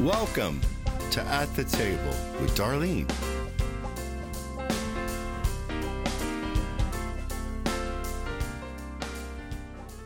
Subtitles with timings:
[0.00, 0.60] Welcome
[1.12, 3.08] to At the Table with Darlene.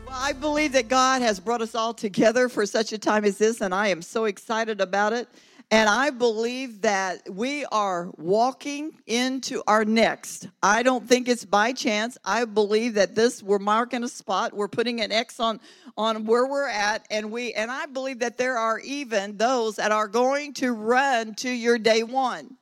[0.05, 3.39] Well, I believe that God has brought us all together for such a time as
[3.39, 5.27] this, and I am so excited about it.
[5.71, 10.47] And I believe that we are walking into our next.
[10.63, 12.17] I don't think it's by chance.
[12.25, 14.53] I believe that this we're marking a spot.
[14.53, 15.59] We're putting an X on
[15.95, 19.91] on where we're at and we and I believe that there are even those that
[19.91, 22.57] are going to run to your day 1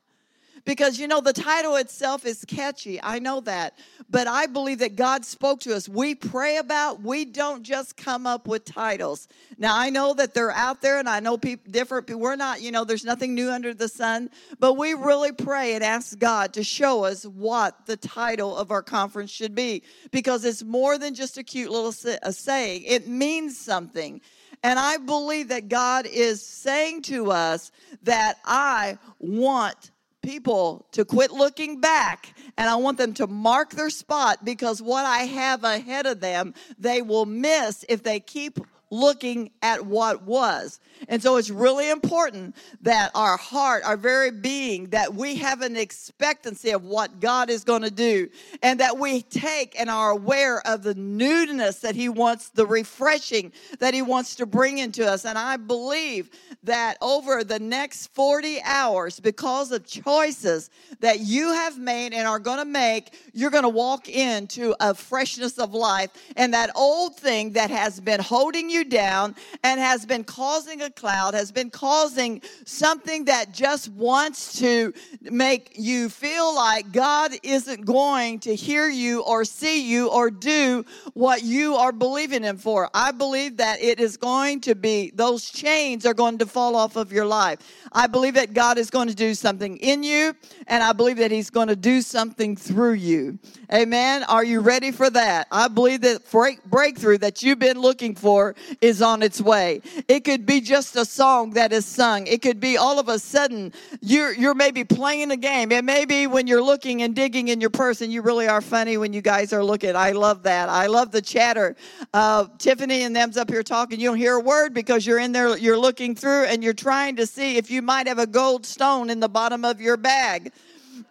[0.64, 3.78] because you know the title itself is catchy i know that.
[4.10, 5.88] But i believe that god spoke to us.
[5.88, 9.28] We pray about we don't just come up with titles.
[9.58, 12.60] Now i know that they're out there and i know people different people we're not
[12.60, 14.30] you know there's nothing new under the sun.
[14.58, 18.82] But we really pray and ask god to show us what the title of our
[18.82, 19.82] conference should be.
[20.10, 22.82] Because it's more than just a cute little a saying.
[22.84, 24.20] It means something.
[24.62, 27.70] And I believe that God is saying to us
[28.02, 33.90] that I want people to quit looking back and I want them to mark their
[33.90, 38.58] spot because what I have ahead of them, they will miss if they keep
[38.90, 40.80] looking at what was.
[41.08, 45.76] And so it's really important that our heart, our very being, that we have an
[45.76, 48.28] expectancy of what God is going to do
[48.62, 53.52] and that we take and are aware of the newness that He wants, the refreshing
[53.78, 55.24] that He wants to bring into us.
[55.24, 56.30] And I believe
[56.64, 62.38] that over the next 40 hours, because of choices that you have made and are
[62.38, 66.10] going to make, you're going to walk into a freshness of life.
[66.36, 70.87] And that old thing that has been holding you down and has been causing a
[70.96, 74.92] cloud has been causing something that just wants to
[75.22, 80.84] make you feel like God isn't going to hear you or see you or do
[81.14, 82.88] what you are believing Him for.
[82.94, 86.96] I believe that it is going to be, those chains are going to fall off
[86.96, 87.58] of your life.
[87.92, 90.34] I believe that God is going to do something in you,
[90.66, 93.38] and I believe that He's going to do something through you.
[93.72, 94.24] Amen.
[94.24, 95.46] Are you ready for that?
[95.50, 96.22] I believe that
[96.66, 99.80] breakthrough that you've been looking for is on its way.
[100.06, 102.26] It could be just a song that is sung.
[102.26, 105.72] It could be all of a sudden you're you're maybe playing a game.
[105.72, 108.60] It may be when you're looking and digging in your purse, and you really are
[108.60, 109.96] funny when you guys are looking.
[109.96, 110.68] I love that.
[110.68, 111.76] I love the chatter.
[112.14, 114.00] Uh, Tiffany and them's up here talking.
[114.00, 115.56] You don't hear a word because you're in there.
[115.58, 119.10] You're looking through and you're trying to see if you might have a gold stone
[119.10, 120.52] in the bottom of your bag.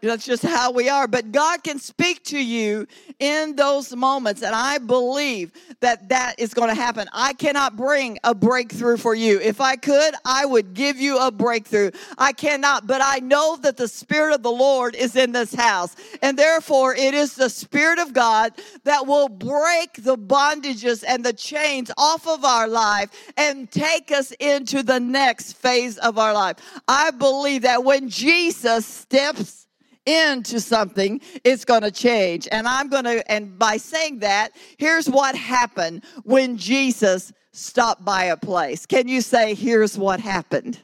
[0.01, 1.07] That's just how we are.
[1.07, 2.87] But God can speak to you
[3.19, 4.41] in those moments.
[4.41, 7.07] And I believe that that is going to happen.
[7.13, 9.39] I cannot bring a breakthrough for you.
[9.39, 11.91] If I could, I would give you a breakthrough.
[12.17, 15.95] I cannot, but I know that the Spirit of the Lord is in this house.
[16.21, 21.33] And therefore, it is the Spirit of God that will break the bondages and the
[21.33, 26.57] chains off of our life and take us into the next phase of our life.
[26.87, 29.67] I believe that when Jesus steps
[30.07, 32.47] into something, it's going to change.
[32.51, 38.25] And I'm going to, and by saying that, here's what happened when Jesus stopped by
[38.25, 38.85] a place.
[38.85, 40.79] Can you say, here's what happened?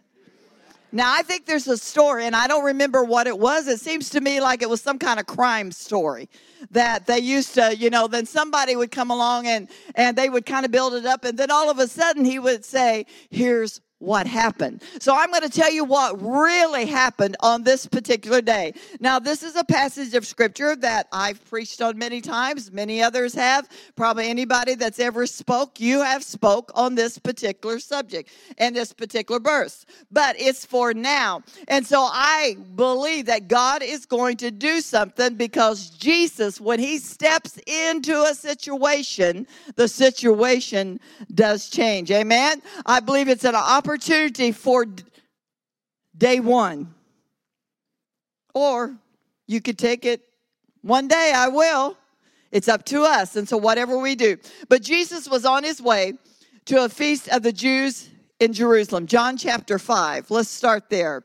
[0.96, 3.68] Now, I think there's a story, and I don't remember what it was.
[3.68, 6.30] It seems to me like it was some kind of crime story
[6.70, 10.46] that they used to, you know, then somebody would come along and, and they would
[10.46, 13.82] kind of build it up, and then all of a sudden he would say, Here's
[14.04, 14.84] what happened.
[15.00, 18.74] So I'm going to tell you what really happened on this particular day.
[19.00, 22.72] Now, this is a passage of scripture that I've preached on many times.
[22.72, 23.70] Many others have.
[23.96, 29.40] Probably anybody that's ever spoke, you have spoke on this particular subject and this particular
[29.40, 29.86] verse.
[30.12, 31.42] But it's for now.
[31.70, 36.98] And so I believe that God is going to do something because Jesus, when he
[36.98, 41.00] steps into a situation, the situation
[41.34, 42.12] does change.
[42.12, 42.62] Amen.
[42.86, 44.88] I believe it's an opportunity opportunity for
[46.18, 46.96] day one.
[48.56, 48.98] Or
[49.46, 50.22] you could take it
[50.82, 51.96] one day, I will.
[52.52, 53.36] It's up to us.
[53.36, 54.38] And so, whatever we do.
[54.68, 56.14] But Jesus was on his way
[56.66, 58.10] to a feast of the Jews
[58.40, 59.06] in Jerusalem.
[59.06, 60.32] John chapter 5.
[60.32, 61.22] Let's start there.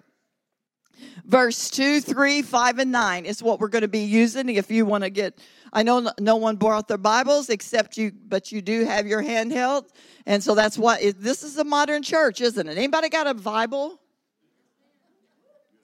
[1.24, 4.86] Verse 2, 3, 5, and 9 is what we're going to be using if you
[4.86, 5.38] want to get.
[5.72, 9.86] I know no one brought their Bibles except you, but you do have your handheld.
[10.26, 12.76] And so that's what this is a modern church, isn't it?
[12.78, 14.00] Anybody got a Bible?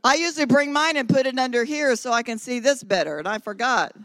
[0.02, 3.18] I usually bring mine and put it under here so I can see this better,
[3.18, 3.96] and I forgot.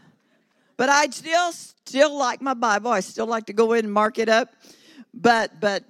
[0.78, 2.90] But I still still like my Bible.
[2.90, 4.48] I still like to go in and mark it up.
[5.12, 5.84] But but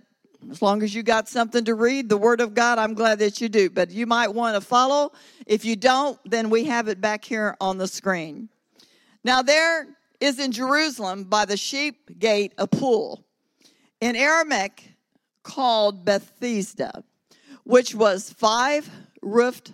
[0.51, 3.41] as long as you got something to read, the Word of God, I'm glad that
[3.41, 3.69] you do.
[3.69, 5.13] But you might want to follow.
[5.47, 8.49] If you don't, then we have it back here on the screen.
[9.25, 9.87] Now there
[10.21, 13.25] is in Jerusalem by the sheep gate a pool
[14.01, 14.95] in Aramaic
[15.43, 17.05] called Bethesda,
[17.65, 18.91] which was five
[19.23, 19.73] roofed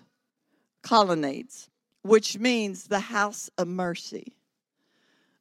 [0.82, 1.68] colonnades,
[2.02, 4.32] which means the house of mercy.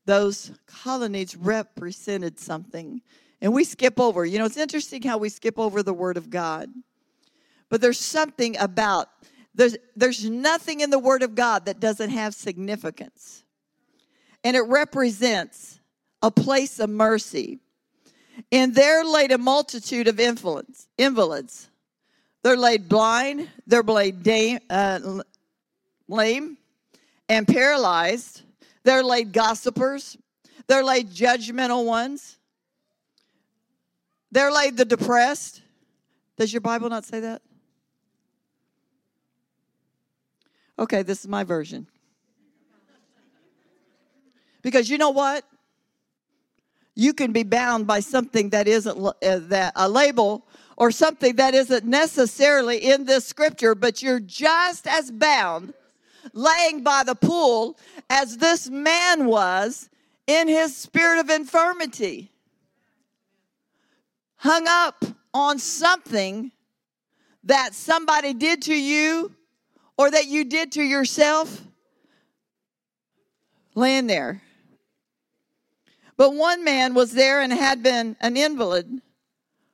[0.06, 3.02] Those colonnades represented something.
[3.42, 4.26] And we skip over.
[4.26, 6.70] You know, it's interesting how we skip over the Word of God.
[7.70, 9.10] But there's something about,
[9.54, 13.44] there's, there's nothing in the Word of God that doesn't have significance.
[14.44, 15.80] And it represents
[16.22, 17.60] a place of mercy.
[18.52, 20.88] And there laid a multitude of invalids.
[20.98, 21.70] invalids.
[22.44, 24.28] They're laid blind, they're laid
[24.70, 25.00] uh,
[26.08, 26.58] lame,
[27.28, 28.44] and paralyzed.
[28.84, 30.16] They're laid gossipers.
[30.68, 32.38] They're laid judgmental ones.
[34.36, 35.62] They're laid the depressed.
[36.36, 37.42] Does your Bible not say that?
[40.78, 41.88] Okay, this is my version.
[44.62, 45.46] Because you know what?
[46.96, 50.46] You can be bound by something that isn't uh, that a label
[50.76, 55.74] or something that isn't necessarily in this scripture, but you're just as bound
[56.34, 57.78] laying by the pool
[58.10, 59.90] as this man was
[60.28, 62.34] in his spirit of infirmity.
[64.46, 65.04] Hung up
[65.34, 66.52] on something
[67.46, 69.34] that somebody did to you
[69.98, 71.64] or that you did to yourself,
[73.74, 74.44] laying there.
[76.16, 79.02] But one man was there and had been an invalid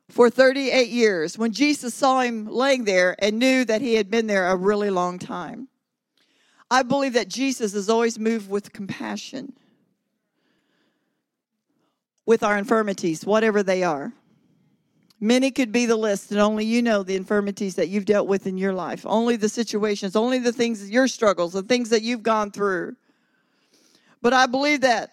[0.08, 4.28] for 38 years when Jesus saw him laying there and knew that he had been
[4.28, 5.68] there a really long time.
[6.70, 9.52] I believe that Jesus is always moved with compassion
[12.26, 14.14] with our infirmities, whatever they are.
[15.24, 18.48] Many could be the list, and only you know the infirmities that you've dealt with
[18.48, 22.24] in your life, only the situations, only the things, your struggles, the things that you've
[22.24, 22.96] gone through.
[24.24, 25.12] But I believe that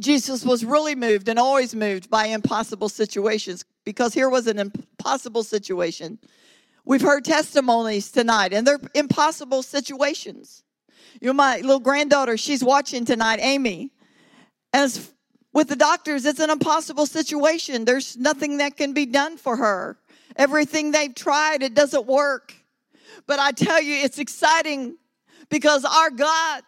[0.00, 5.44] Jesus was really moved and always moved by impossible situations because here was an impossible
[5.44, 6.18] situation.
[6.84, 10.64] We've heard testimonies tonight, and they're impossible situations.
[11.20, 13.92] You know, my little granddaughter, she's watching tonight, Amy.
[14.72, 15.12] As
[15.52, 17.84] with the doctors, it's an impossible situation.
[17.84, 19.98] There's nothing that can be done for her.
[20.36, 22.54] Everything they've tried, it doesn't work.
[23.26, 24.96] But I tell you, it's exciting
[25.48, 26.62] because our God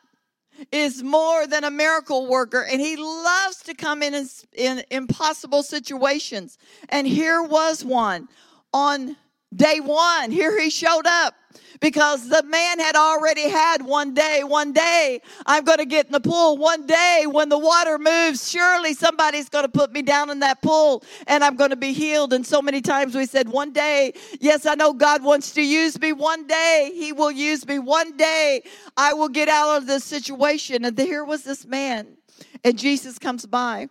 [0.71, 6.59] is more than a miracle worker and he loves to come in, in impossible situations.
[6.89, 8.29] And here was one
[8.73, 9.17] on
[9.55, 10.31] day one.
[10.31, 11.35] Here he showed up
[11.81, 16.13] because the man had already had one day, one day I'm going to get in
[16.13, 16.57] the pool.
[16.57, 20.63] One day when the water moves, surely somebody's going to put me down in that
[20.63, 22.33] pool and I'm going to be healed.
[22.33, 26.01] And so many times we said, one day, yes, I know God wants to use
[26.01, 26.13] me.
[26.13, 27.79] One day he will use me.
[27.79, 28.63] One day
[28.97, 30.85] I will get out of this situation.
[30.85, 32.17] And here was this man.
[32.65, 33.89] And Jesus comes by.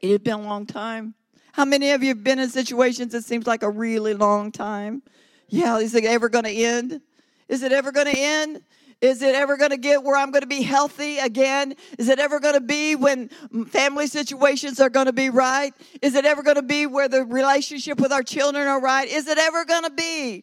[0.00, 1.14] It had been a long time.
[1.54, 5.04] How many of you have been in situations that seems like a really long time?
[5.46, 7.00] Yeah, is it ever going to end?
[7.48, 8.60] Is it ever going to end?
[9.00, 11.76] Is it ever going to get where I'm going to be healthy again?
[11.96, 13.28] Is it ever going to be when
[13.68, 15.72] family situations are going to be right?
[16.02, 19.06] Is it ever going to be where the relationship with our children are right?
[19.06, 20.42] Is it ever going to be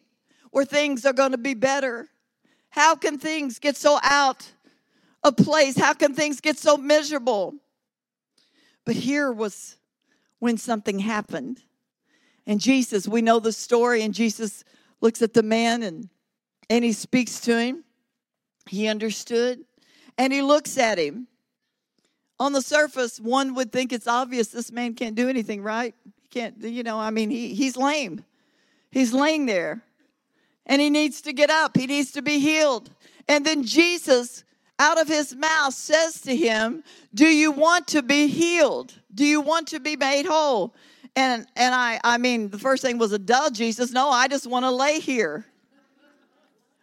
[0.50, 2.08] where things are going to be better?
[2.70, 4.50] How can things get so out
[5.22, 5.76] of place?
[5.76, 7.52] How can things get so miserable?
[8.86, 9.76] But here was
[10.42, 11.62] when something happened.
[12.48, 14.64] And Jesus, we know the story, and Jesus
[15.00, 16.08] looks at the man and,
[16.68, 17.84] and he speaks to him.
[18.68, 19.60] He understood
[20.18, 21.28] and he looks at him.
[22.40, 25.94] On the surface, one would think it's obvious this man can't do anything, right?
[26.22, 28.24] He can't, you know, I mean, he, he's lame.
[28.90, 29.84] He's laying there
[30.66, 32.90] and he needs to get up, he needs to be healed.
[33.28, 34.42] And then Jesus,
[34.82, 36.82] out of his mouth, says to him,
[37.14, 38.92] Do you want to be healed?
[39.14, 40.74] Do you want to be made whole?
[41.14, 43.92] And and I I mean the first thing was a duh, Jesus.
[43.92, 45.46] No, I just want to lay here.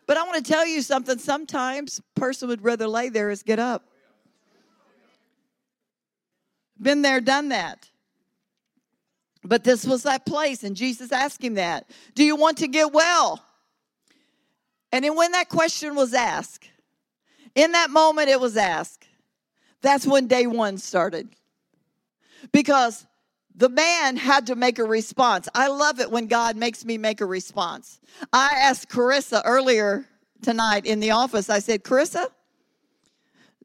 [0.07, 1.19] But I want to tell you something.
[1.19, 3.83] Sometimes person would rather lay there as get up.
[6.81, 7.89] Been there, done that.
[9.43, 11.89] But this was that place, and Jesus asked him that.
[12.15, 13.43] Do you want to get well?
[14.91, 16.69] And then when that question was asked,
[17.59, 19.05] in that moment it was asked,
[19.81, 21.27] that's when day one started.
[22.53, 23.05] Because
[23.53, 25.49] the man had to make a response.
[25.53, 27.99] I love it when God makes me make a response.
[28.31, 30.05] I asked Carissa earlier
[30.41, 32.27] tonight in the office, I said, Carissa,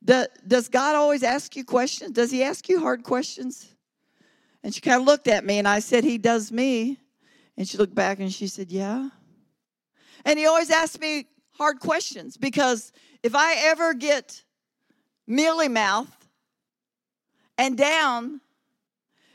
[0.04, 2.10] does God always ask you questions?
[2.10, 3.74] Does he ask you hard questions?
[4.64, 6.98] And she kind of looked at me and I said, He does me.
[7.56, 9.10] And she looked back and she said, Yeah.
[10.24, 12.92] And he always asks me hard questions because
[13.24, 14.44] if I ever get
[15.26, 16.14] mealy mouth
[17.56, 18.42] and down,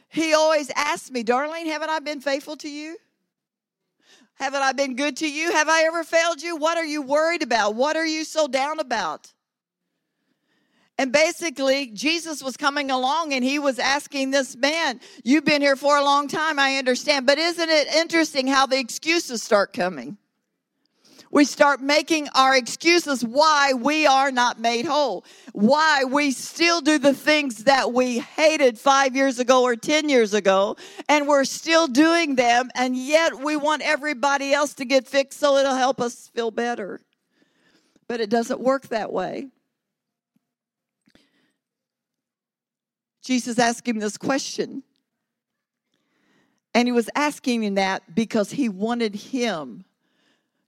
[0.08, 2.98] he always asks me, Darlene, haven't I been faithful to you?
[4.36, 5.52] Haven't I been good to you?
[5.52, 6.56] Have I ever failed you?
[6.56, 7.74] What are you worried about?
[7.74, 9.34] What are you so down about?
[11.00, 15.76] And basically, Jesus was coming along and he was asking this man, You've been here
[15.76, 17.26] for a long time, I understand.
[17.26, 20.18] But isn't it interesting how the excuses start coming?
[21.32, 26.98] We start making our excuses why we are not made whole, why we still do
[26.98, 30.76] the things that we hated five years ago or 10 years ago,
[31.08, 35.58] and we're still doing them, and yet we want everybody else to get fixed so
[35.58, 37.00] it'll help us feel better.
[38.08, 39.50] But it doesn't work that way.
[43.22, 44.82] Jesus asked him this question.
[46.74, 49.86] And he was asking him that because he wanted him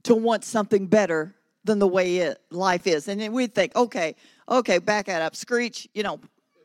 [0.03, 3.08] to want something better than the way it, life is.
[3.08, 4.15] And then we'd think, okay,
[4.50, 5.36] okay, back it up.
[5.36, 6.20] Screech, you know,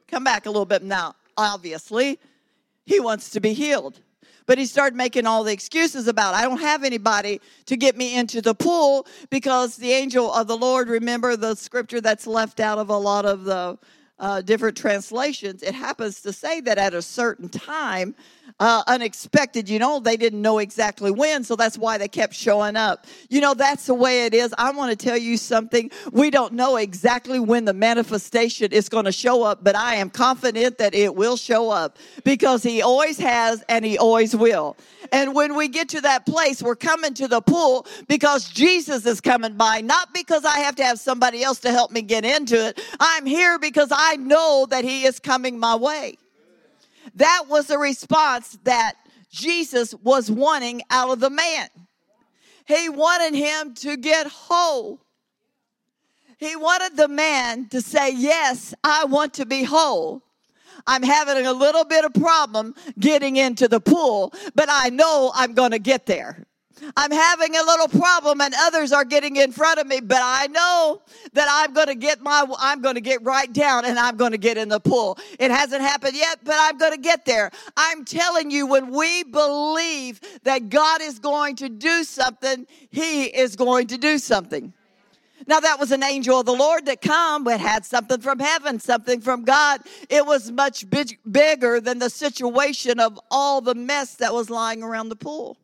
[0.09, 1.15] come back a little bit now.
[1.37, 2.19] Obviously,
[2.85, 4.01] he wants to be healed.
[4.47, 8.17] But he started making all the excuses about, I don't have anybody to get me
[8.17, 12.79] into the pool because the angel of the Lord, remember the scripture that's left out
[12.79, 13.77] of a lot of the
[14.19, 18.15] uh, different translations, it happens to say that at a certain time,
[18.59, 22.75] uh, unexpected, you know, they didn't know exactly when, so that's why they kept showing
[22.75, 23.07] up.
[23.29, 24.55] You know, that's the way it is.
[24.57, 25.91] I want to tell you something.
[26.11, 30.09] We don't know exactly when the manifestation is going to show up, but I am
[30.09, 34.77] confident that it will show up because He always has and He always will.
[35.13, 39.21] And when we get to that place, we're coming to the pool because Jesus is
[39.21, 42.69] coming by, not because I have to have somebody else to help me get into
[42.69, 42.81] it.
[42.99, 46.17] I'm here because I know that He is coming my way.
[47.17, 48.95] That was the response that
[49.31, 51.69] Jesus was wanting out of the man.
[52.67, 55.01] He wanted him to get whole.
[56.39, 60.23] He wanted the man to say, Yes, I want to be whole.
[60.87, 65.55] I'm having a little bit of problem getting into the pool, but I know I'm
[65.55, 66.47] going to get there.
[66.97, 70.47] I'm having a little problem and others are getting in front of me, but I
[70.49, 71.01] know
[71.33, 74.33] that I'm going to get my, I'm going to get right down and I'm going
[74.33, 75.19] to get in the pool.
[75.39, 77.51] It hasn't happened yet, but I'm going to get there.
[77.77, 83.57] I'm telling you, when we believe that God is going to do something, He is
[83.57, 84.73] going to do something.
[85.47, 88.81] Now that was an angel of the Lord that come, but had something from heaven,
[88.81, 89.81] something from God.
[90.11, 94.83] It was much big, bigger than the situation of all the mess that was lying
[94.83, 95.57] around the pool.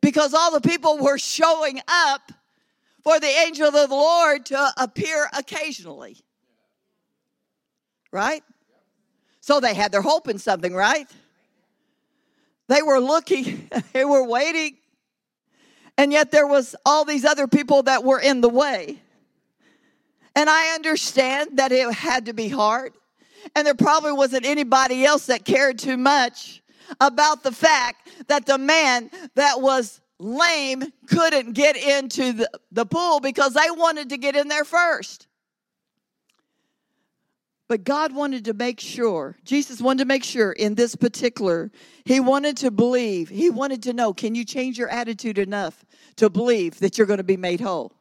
[0.00, 2.32] Because all the people were showing up
[3.02, 6.18] for the angel of the Lord to appear occasionally.
[8.12, 8.42] Right?
[9.40, 11.06] So they had their hope in something, right?
[12.68, 14.76] They were looking, they were waiting
[15.98, 19.02] and yet there was all these other people that were in the way.
[20.36, 22.92] And I understand that it had to be hard.
[23.56, 26.62] And there probably wasn't anybody else that cared too much
[27.00, 33.20] about the fact that the man that was lame couldn't get into the, the pool
[33.20, 35.26] because they wanted to get in there first.
[37.68, 41.70] But God wanted to make sure, Jesus wanted to make sure in this particular,
[42.04, 45.84] he wanted to believe, he wanted to know can you change your attitude enough
[46.16, 47.92] to believe that you're going to be made whole?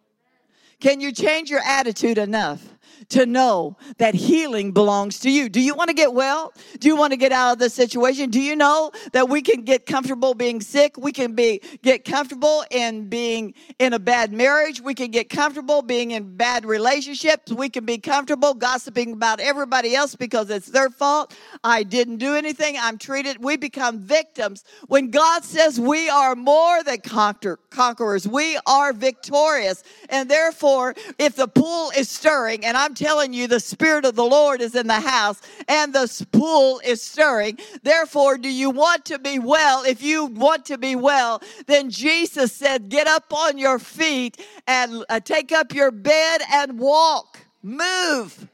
[0.80, 2.77] Can you change your attitude enough
[3.10, 5.50] to know that healing belongs to you.
[5.50, 6.54] Do you want to get well?
[6.80, 8.30] Do you want to get out of the situation?
[8.30, 10.98] Do you know that we can get comfortable being sick?
[10.98, 14.82] We can be get comfortable in being in a bad marriage.
[14.82, 17.52] We can get comfortable being in bad relationships.
[17.52, 21.36] We can be comfortable gossiping about everybody else because it's their fault.
[21.64, 22.78] I didn't do anything.
[22.80, 23.44] I'm treated.
[23.44, 28.28] We become victims when God says we are more than conquer, conquerors.
[28.28, 29.84] We are victorious.
[30.10, 34.24] And therefore, if the pool is stirring and I'm telling you, the Spirit of the
[34.24, 37.60] Lord is in the house and the pool is stirring.
[37.84, 39.84] Therefore, do you want to be well?
[39.84, 45.04] If you want to be well, then Jesus said, Get up on your feet and
[45.10, 48.48] uh, take up your bed and walk, move,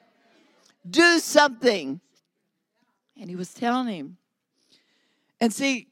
[0.90, 2.02] do something.
[3.16, 4.18] And he was telling him.
[5.40, 5.90] And see,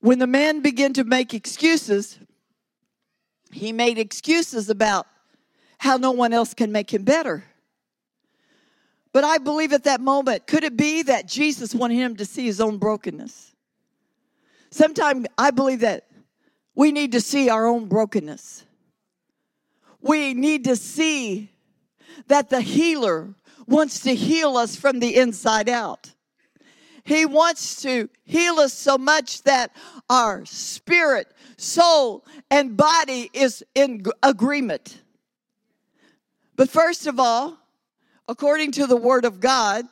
[0.00, 2.18] when the man began to make excuses,
[3.50, 5.06] he made excuses about
[5.84, 7.44] how no one else can make him better.
[9.12, 12.46] But I believe at that moment, could it be that Jesus wanted him to see
[12.46, 13.54] his own brokenness?
[14.70, 16.08] Sometimes I believe that
[16.74, 18.64] we need to see our own brokenness.
[20.00, 21.50] We need to see
[22.28, 23.34] that the healer
[23.66, 26.12] wants to heal us from the inside out.
[27.04, 29.70] He wants to heal us so much that
[30.08, 31.26] our spirit,
[31.58, 35.02] soul, and body is in agreement.
[36.56, 37.58] But first of all,
[38.28, 39.84] according to the Word of God,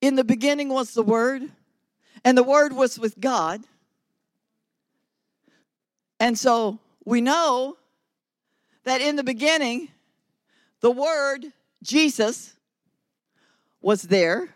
[0.00, 1.50] in the beginning was the Word,
[2.24, 3.62] And the Word was with God.
[6.20, 7.76] And so we know
[8.84, 9.88] that in the beginning,
[10.80, 11.46] the Word,
[11.82, 12.54] Jesus,
[13.80, 14.54] was there.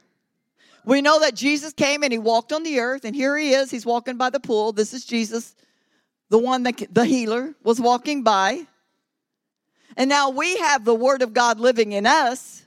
[0.85, 3.71] We know that Jesus came and he walked on the earth, and here he is.
[3.71, 4.71] He's walking by the pool.
[4.71, 5.57] This is Jesus,
[6.29, 8.67] the one that the healer was walking by.
[9.97, 12.63] And now we have the Word of God living in us.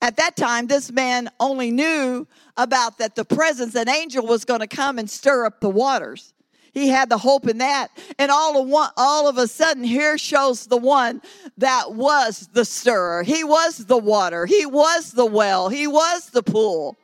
[0.00, 4.60] At that time, this man only knew about that the presence, an angel was going
[4.60, 6.32] to come and stir up the waters.
[6.72, 7.88] He had the hope in that.
[8.18, 11.20] And all of one, all of a sudden, here shows the one
[11.56, 13.22] that was the stirrer.
[13.22, 14.46] He was the water.
[14.46, 15.68] He was the well.
[15.68, 16.96] He was the pool.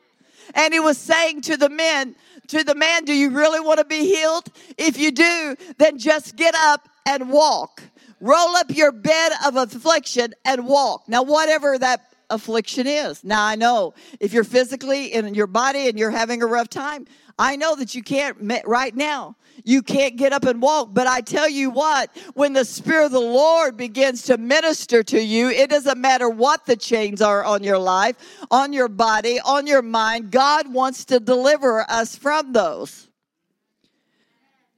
[0.54, 2.14] And he was saying to the men,
[2.48, 4.48] to the man, do you really want to be healed?
[4.78, 7.82] If you do, then just get up and walk.
[8.24, 11.06] Roll up your bed of affliction and walk.
[11.08, 13.22] Now, whatever that affliction is.
[13.22, 17.06] Now, I know if you're physically in your body and you're having a rough time,
[17.38, 19.36] I know that you can't right now.
[19.62, 20.94] You can't get up and walk.
[20.94, 25.22] But I tell you what, when the Spirit of the Lord begins to minister to
[25.22, 28.16] you, it doesn't matter what the chains are on your life,
[28.50, 30.30] on your body, on your mind.
[30.30, 33.03] God wants to deliver us from those.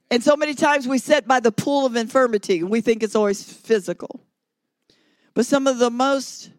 [0.09, 3.15] And so many times we sit by the pool of infirmity and we think it's
[3.15, 4.21] always physical.
[5.33, 6.51] But some of the most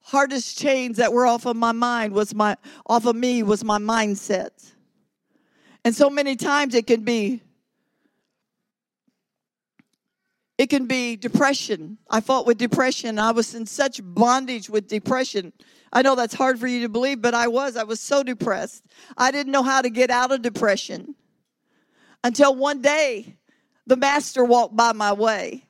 [0.00, 3.78] hardest chains that were off of my mind was my off of me was my
[3.78, 4.72] mindset.
[5.84, 7.42] And so many times it can be
[10.56, 11.98] it can be depression.
[12.10, 13.18] I fought with depression.
[13.18, 15.52] I was in such bondage with depression.
[15.92, 17.76] I know that's hard for you to believe, but I was.
[17.76, 18.84] I was so depressed.
[19.16, 21.14] I didn't know how to get out of depression
[22.28, 23.34] until one day
[23.86, 25.64] the master walked by my way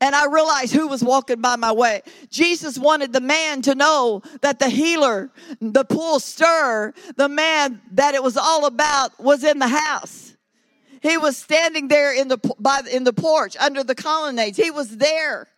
[0.00, 2.02] and I realized who was walking by my way.
[2.30, 8.14] Jesus wanted the man to know that the healer, the pool stirrer, the man that
[8.14, 10.34] it was all about was in the house.
[11.00, 14.56] He was standing there in the by in the porch under the colonnades.
[14.56, 15.48] He was there.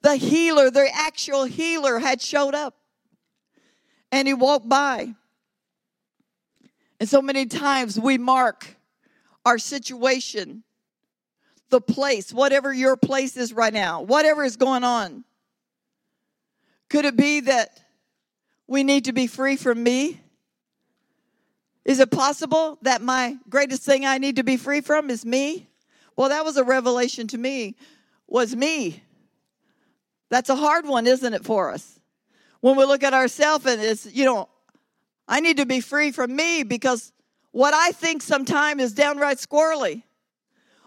[0.00, 2.74] The healer, the actual healer had showed up.
[4.10, 5.14] And he walked by.
[6.98, 8.76] And so many times we mark
[9.44, 10.64] our situation
[11.72, 15.24] the place, whatever your place is right now, whatever is going on.
[16.88, 17.80] Could it be that
[18.68, 20.20] we need to be free from me?
[21.84, 25.68] Is it possible that my greatest thing I need to be free from is me?
[26.14, 27.74] Well, that was a revelation to me,
[28.28, 29.02] was me.
[30.28, 31.98] That's a hard one, isn't it, for us?
[32.60, 34.48] When we look at ourselves and it's, you know,
[35.26, 37.12] I need to be free from me because
[37.52, 40.02] what I think sometimes is downright squirrely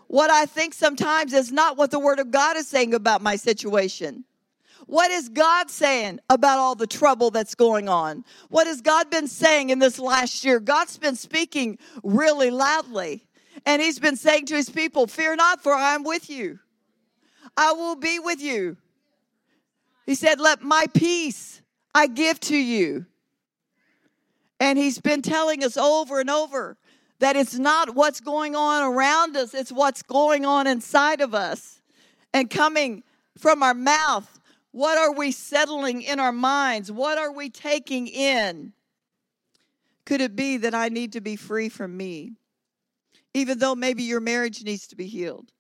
[0.08, 3.36] what I think sometimes is not what the Word of God is saying about my
[3.36, 4.24] situation.
[4.86, 8.24] What is God saying about all the trouble that's going on?
[8.50, 10.60] What has God been saying in this last year?
[10.60, 13.26] God's been speaking really loudly.
[13.66, 16.60] And He's been saying to His people, Fear not, for I am with you.
[17.58, 18.78] I will be with you.
[20.06, 21.62] He said, Let my peace
[21.96, 23.08] I give to you.
[24.60, 26.78] And He's been telling us over and over
[27.20, 31.82] that it's not what's going on around us, it's what's going on inside of us
[32.34, 33.04] and coming
[33.38, 34.40] from our mouth.
[34.72, 36.92] What are we settling in our minds?
[36.92, 38.74] What are we taking in?
[40.06, 42.34] Could it be that I need to be free from me?
[43.34, 45.52] Even though maybe your marriage needs to be healed.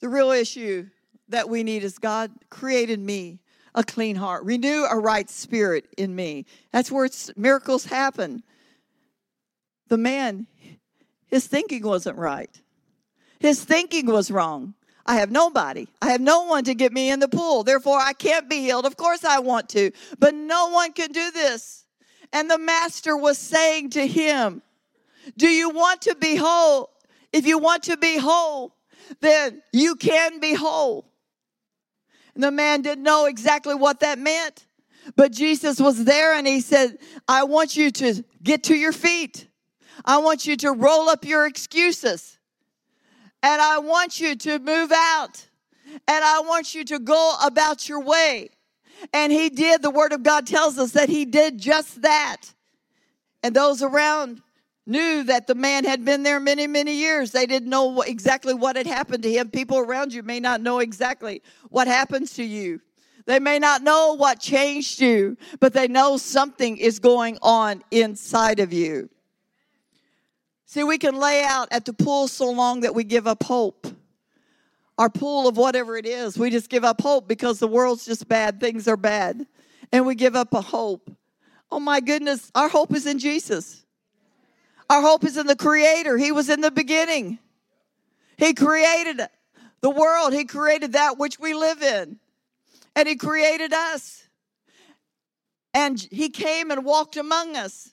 [0.00, 0.88] The real issue
[1.28, 3.40] that we need is God created me
[3.76, 6.46] a clean heart, renew a right spirit in me.
[6.72, 8.42] That's where miracles happen
[9.88, 10.46] the man,
[11.26, 12.50] his thinking wasn't right.
[13.38, 14.74] His thinking was wrong.
[15.04, 15.86] I have nobody.
[16.02, 17.62] I have no one to get me in the pool.
[17.62, 18.86] Therefore, I can't be healed.
[18.86, 21.84] Of course, I want to, but no one can do this.
[22.32, 24.62] And the master was saying to him,
[25.36, 26.90] Do you want to be whole?
[27.32, 28.74] If you want to be whole,
[29.20, 31.08] then you can be whole.
[32.36, 34.66] And the man didn't know exactly what that meant,
[35.16, 39.48] but Jesus was there and he said, I want you to get to your feet.
[40.04, 42.38] I want you to roll up your excuses.
[43.42, 45.46] And I want you to move out.
[46.06, 48.50] And I want you to go about your way.
[49.14, 49.80] And he did.
[49.80, 52.52] The word of God tells us that he did just that.
[53.42, 54.42] And those around
[54.86, 57.32] knew that the man had been there many, many years.
[57.32, 59.50] They didn't know exactly what had happened to him.
[59.50, 62.80] People around you may not know exactly what happens to you.
[63.26, 68.60] They may not know what changed you, but they know something is going on inside
[68.60, 69.10] of you.
[70.64, 73.86] See, we can lay out at the pool so long that we give up hope.
[74.98, 78.28] Our pool of whatever it is, we just give up hope because the world's just
[78.28, 79.46] bad, things are bad,
[79.92, 81.10] and we give up a hope.
[81.70, 83.85] Oh my goodness, our hope is in Jesus.
[84.88, 86.16] Our hope is in the Creator.
[86.16, 87.38] He was in the beginning.
[88.36, 89.20] He created
[89.80, 92.18] the world, He created that which we live in,
[92.94, 94.22] and He created us.
[95.74, 97.92] And He came and walked among us.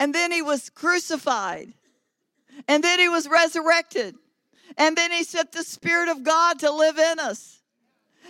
[0.00, 1.72] And then He was crucified.
[2.66, 4.16] And then He was resurrected.
[4.76, 7.62] And then He sent the Spirit of God to live in us.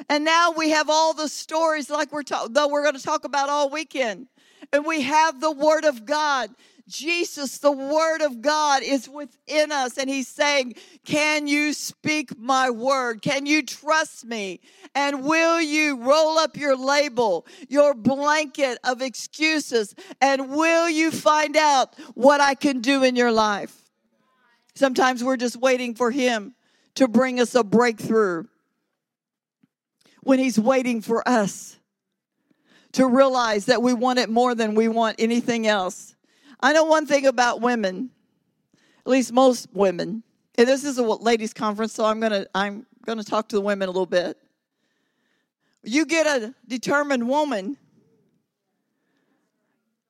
[0.09, 3.25] And now we have all the stories like we're ta- that we're going to talk
[3.25, 4.27] about all weekend.
[4.73, 6.51] And we have the Word of God.
[6.89, 12.71] Jesus, the Word of God, is within us, and He's saying, Can you speak my
[12.71, 13.23] word?
[13.23, 14.61] Can you trust me?
[14.95, 21.57] And will you roll up your label, your blanket of excuses, and will you find
[21.57, 23.77] out what I can do in your life?
[24.75, 26.55] Sometimes we're just waiting for Him
[26.97, 28.45] to bring us a breakthrough
[30.23, 31.77] when He's waiting for us
[32.93, 36.15] to realize that we want it more than we want anything else.
[36.63, 38.11] I know one thing about women,
[39.05, 40.23] at least most women,
[40.57, 43.89] and this is a ladies' conference, so I'm gonna I'm gonna talk to the women
[43.89, 44.39] a little bit.
[45.83, 47.77] You get a determined woman,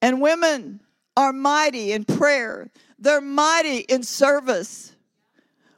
[0.02, 0.80] and women
[1.16, 2.70] are mighty in prayer.
[2.98, 4.91] They're mighty in service.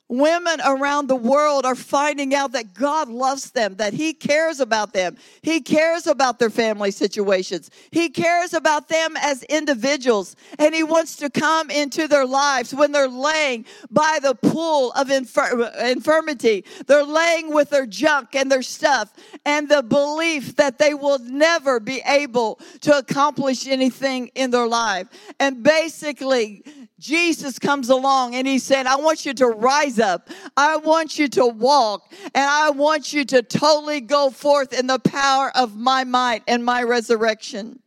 [0.09, 4.93] Women around the world are finding out that God loves them, that He cares about
[4.93, 5.17] them.
[5.41, 7.71] He cares about their family situations.
[7.91, 12.93] He cares about them as individuals, and He wants to come into their lives when
[12.93, 16.67] they're laying by the pool of infir- infirmity.
[16.87, 19.11] They're laying with their junk and their stuff,
[19.47, 25.09] and the belief that they will never be able to accomplish anything in their life.
[25.41, 26.63] And basically,
[26.99, 30.31] Jesus comes along and he said, I want you to rise up.
[30.57, 35.01] I want you to walk and I want you to totally go forth in the
[35.01, 37.81] power of my might and my resurrection.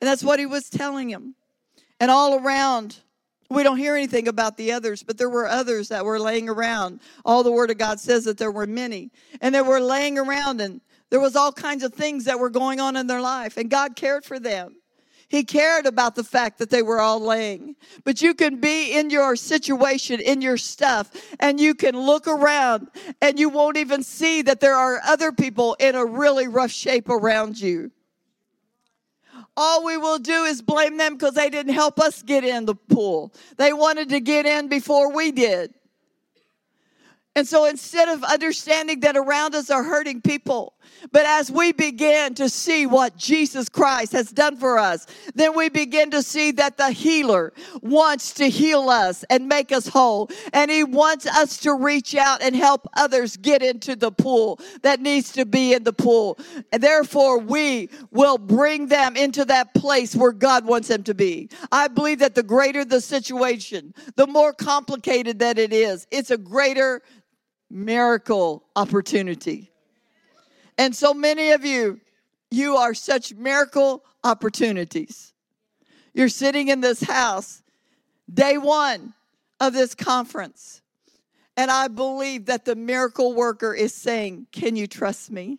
[0.00, 1.34] And that's what he was telling him.
[1.98, 2.98] And all around,
[3.50, 7.00] we don't hear anything about the others, but there were others that were laying around.
[7.24, 9.10] All the word of God says that there were many.
[9.40, 12.78] And they were laying around and there was all kinds of things that were going
[12.78, 14.76] on in their life and God cared for them.
[15.28, 17.76] He cared about the fact that they were all laying.
[18.02, 22.88] But you can be in your situation, in your stuff, and you can look around
[23.20, 27.10] and you won't even see that there are other people in a really rough shape
[27.10, 27.90] around you.
[29.54, 32.74] All we will do is blame them because they didn't help us get in the
[32.74, 33.34] pool.
[33.56, 35.74] They wanted to get in before we did.
[37.36, 40.74] And so instead of understanding that around us are hurting people,
[41.12, 45.68] but as we begin to see what Jesus Christ has done for us, then we
[45.68, 50.30] begin to see that the healer wants to heal us and make us whole.
[50.52, 55.00] And he wants us to reach out and help others get into the pool that
[55.00, 56.38] needs to be in the pool.
[56.72, 61.48] And therefore, we will bring them into that place where God wants them to be.
[61.72, 66.38] I believe that the greater the situation, the more complicated that it is, it's a
[66.38, 67.02] greater
[67.70, 69.70] miracle opportunity.
[70.78, 72.00] And so many of you,
[72.50, 75.34] you are such miracle opportunities.
[76.14, 77.62] You're sitting in this house,
[78.32, 79.12] day one
[79.60, 80.80] of this conference.
[81.56, 85.58] And I believe that the miracle worker is saying, Can you trust me?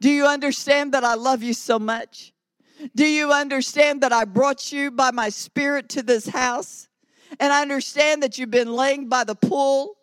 [0.00, 2.32] Do you understand that I love you so much?
[2.94, 6.88] Do you understand that I brought you by my spirit to this house?
[7.40, 9.96] And I understand that you've been laying by the pool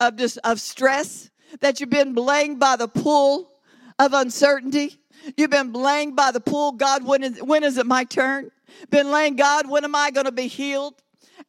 [0.00, 3.50] of just of stress that you've been blamed by the pool
[3.98, 4.96] of uncertainty.
[5.36, 6.72] You've been blamed by the pool.
[6.72, 8.50] God, when is, when is it my turn?
[8.90, 10.94] Been laying, God, when am I going to be healed?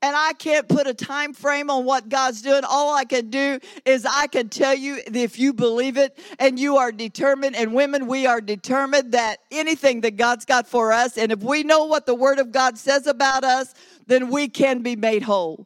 [0.02, 2.64] And I can't put a time frame on what God's doing.
[2.68, 6.78] All I can do is I can tell you if you believe it and you
[6.78, 11.32] are determined, and women, we are determined that anything that God's got for us, and
[11.32, 13.74] if we know what the Word of God says about us,
[14.08, 15.66] then we can be made whole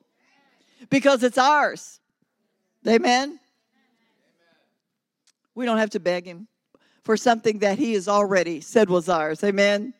[0.89, 1.99] because it's ours.
[2.88, 3.39] Amen.
[5.60, 6.48] We don't have to beg him
[7.04, 9.43] for something that he has already said was ours.
[9.43, 9.93] Amen.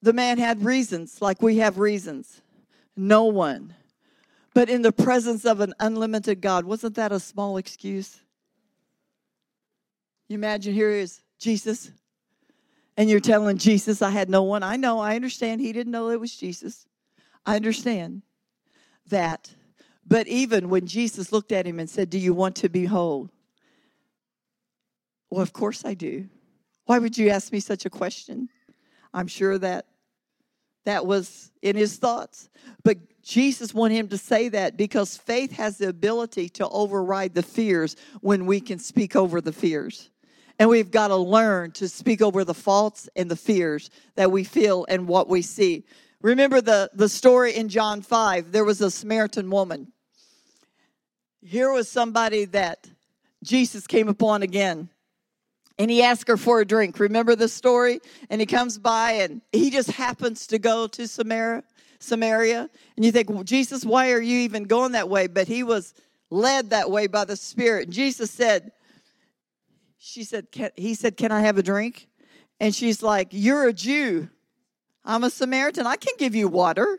[0.00, 2.40] The man had reasons like we have reasons.
[2.96, 3.74] No one.
[4.54, 8.18] But in the presence of an unlimited God, wasn't that a small excuse?
[10.28, 11.90] You imagine here is Jesus,
[12.96, 14.62] and you're telling Jesus, I had no one.
[14.62, 15.60] I know, I understand.
[15.60, 16.86] He didn't know it was Jesus.
[17.44, 18.22] I understand
[19.08, 19.50] that.
[20.06, 23.28] But even when Jesus looked at him and said, Do you want to be whole?
[25.36, 26.30] Well, of course I do.
[26.86, 28.48] Why would you ask me such a question?
[29.12, 29.84] I'm sure that
[30.86, 32.48] that was in his thoughts.
[32.82, 37.42] But Jesus wanted him to say that because faith has the ability to override the
[37.42, 40.08] fears when we can speak over the fears.
[40.58, 44.42] And we've got to learn to speak over the faults and the fears that we
[44.42, 45.84] feel and what we see.
[46.22, 48.52] Remember the, the story in John 5.
[48.52, 49.92] There was a Samaritan woman.
[51.42, 52.88] Here was somebody that
[53.44, 54.88] Jesus came upon again.
[55.78, 56.98] And he asked her for a drink.
[56.98, 58.00] Remember the story?
[58.30, 61.64] And he comes by and he just happens to go to Samaria.
[61.98, 62.70] Samaria.
[62.96, 65.26] And you think, well, Jesus, why are you even going that way?
[65.26, 65.94] But he was
[66.30, 67.90] led that way by the Spirit.
[67.90, 68.72] Jesus said,
[69.98, 72.08] she said, he said, Can I have a drink?
[72.60, 74.28] And she's like, You're a Jew.
[75.04, 75.86] I'm a Samaritan.
[75.86, 76.98] I can give you water.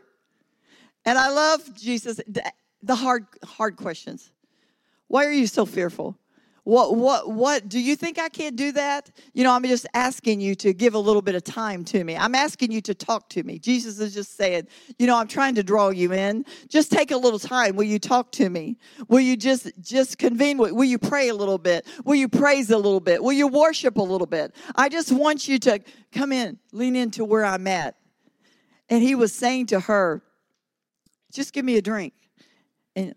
[1.04, 2.20] And I love Jesus,
[2.82, 4.30] the hard, hard questions.
[5.06, 6.18] Why are you so fearful?
[6.68, 9.10] What, what, what, do you think I can't do that?
[9.32, 12.14] You know, I'm just asking you to give a little bit of time to me.
[12.14, 13.58] I'm asking you to talk to me.
[13.58, 16.44] Jesus is just saying, you know, I'm trying to draw you in.
[16.68, 17.74] Just take a little time.
[17.74, 18.76] Will you talk to me?
[19.08, 20.58] Will you just, just convene?
[20.58, 21.86] Will you pray a little bit?
[22.04, 23.24] Will you praise a little bit?
[23.24, 24.54] Will you worship a little bit?
[24.76, 25.80] I just want you to
[26.12, 27.96] come in, lean into where I'm at.
[28.90, 30.22] And he was saying to her,
[31.32, 32.12] just give me a drink.
[32.94, 33.14] And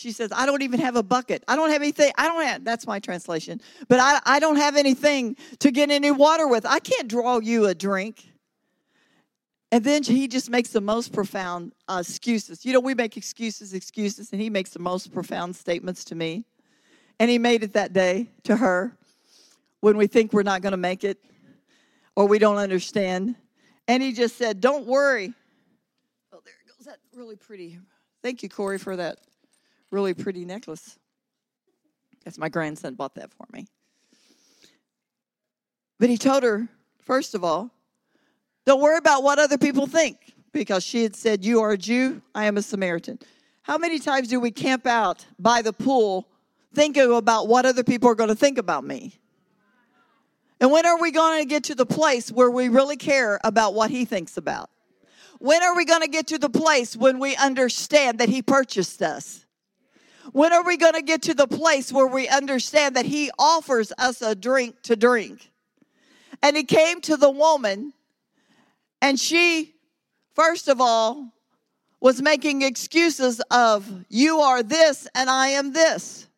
[0.00, 1.44] she says, I don't even have a bucket.
[1.46, 2.10] I don't have anything.
[2.16, 3.60] I don't have, that's my translation.
[3.86, 6.64] But I, I don't have anything to get any water with.
[6.64, 8.26] I can't draw you a drink.
[9.70, 12.64] And then he just makes the most profound uh, excuses.
[12.64, 16.46] You know, we make excuses, excuses, and he makes the most profound statements to me.
[17.18, 18.96] And he made it that day to her
[19.80, 21.22] when we think we're not going to make it
[22.16, 23.36] or we don't understand.
[23.86, 25.34] And he just said, Don't worry.
[26.32, 26.86] Oh, there it goes.
[26.86, 27.78] That really pretty.
[28.22, 29.18] Thank you, Corey, for that
[29.90, 30.98] really pretty necklace.
[32.24, 33.66] That's my grandson bought that for me.
[35.98, 36.68] But he told her,
[37.02, 37.70] first of all,
[38.66, 40.16] don't worry about what other people think
[40.52, 43.18] because she had said, You are a Jew, I am a Samaritan.
[43.62, 46.26] How many times do we camp out by the pool
[46.74, 49.18] thinking about what other people are going to think about me?
[50.60, 53.74] And when are we going to get to the place where we really care about
[53.74, 54.70] what he thinks about?
[55.38, 59.00] When are we going to get to the place when we understand that he purchased
[59.00, 59.46] us?
[60.32, 63.92] When are we going to get to the place where we understand that He offers
[63.98, 65.50] us a drink to drink?
[66.42, 67.92] And He came to the woman,
[69.02, 69.74] and she,
[70.34, 71.32] first of all,
[72.00, 76.28] was making excuses of, You are this, and I am this.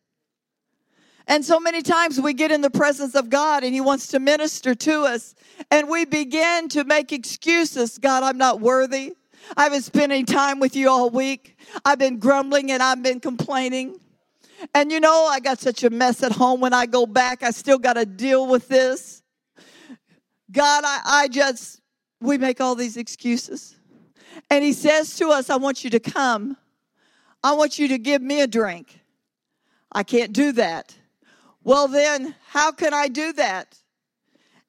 [1.27, 4.19] And so many times we get in the presence of God and He wants to
[4.19, 5.35] minister to us,
[5.71, 9.13] and we begin to make excuses God, I'm not worthy.
[9.55, 11.57] I've been spending time with you all week.
[11.85, 13.99] I've been grumbling and I've been complaining.
[14.73, 16.61] And you know, I got such a mess at home.
[16.61, 19.21] When I go back, I still got to deal with this.
[20.51, 21.81] God, I, I just,
[22.21, 23.75] we make all these excuses.
[24.49, 26.57] And He says to us, I want you to come.
[27.43, 28.99] I want you to give me a drink.
[29.91, 30.95] I can't do that.
[31.63, 33.77] Well, then, how can I do that?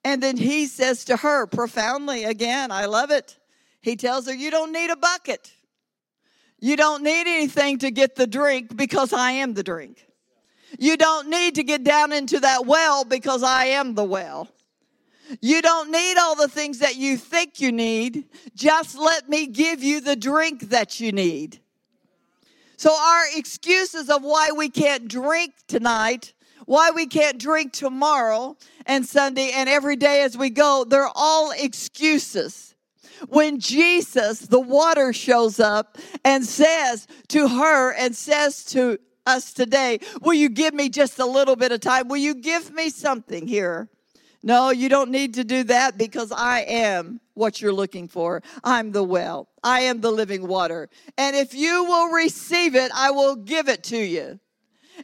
[0.05, 3.39] And then He says to her profoundly, again, I love it.
[3.85, 5.53] He tells her, You don't need a bucket.
[6.59, 10.07] You don't need anything to get the drink because I am the drink.
[10.79, 14.49] You don't need to get down into that well because I am the well.
[15.43, 18.25] You don't need all the things that you think you need.
[18.55, 21.61] Just let me give you the drink that you need.
[22.79, 26.33] So, our excuses of why we can't drink tonight,
[26.65, 31.53] why we can't drink tomorrow and Sunday and every day as we go, they're all
[31.53, 32.74] excuses
[33.29, 40.01] when Jesus, the water, shows up and says to her and says to us today,
[40.21, 42.09] Will you give me just a little bit of time?
[42.09, 43.89] Will you give me something here?
[44.43, 48.43] No, you don't need to do that because I am what you're looking for.
[48.63, 50.91] I'm the well, I am the living water.
[51.17, 54.39] And if you will receive it, I will give it to you.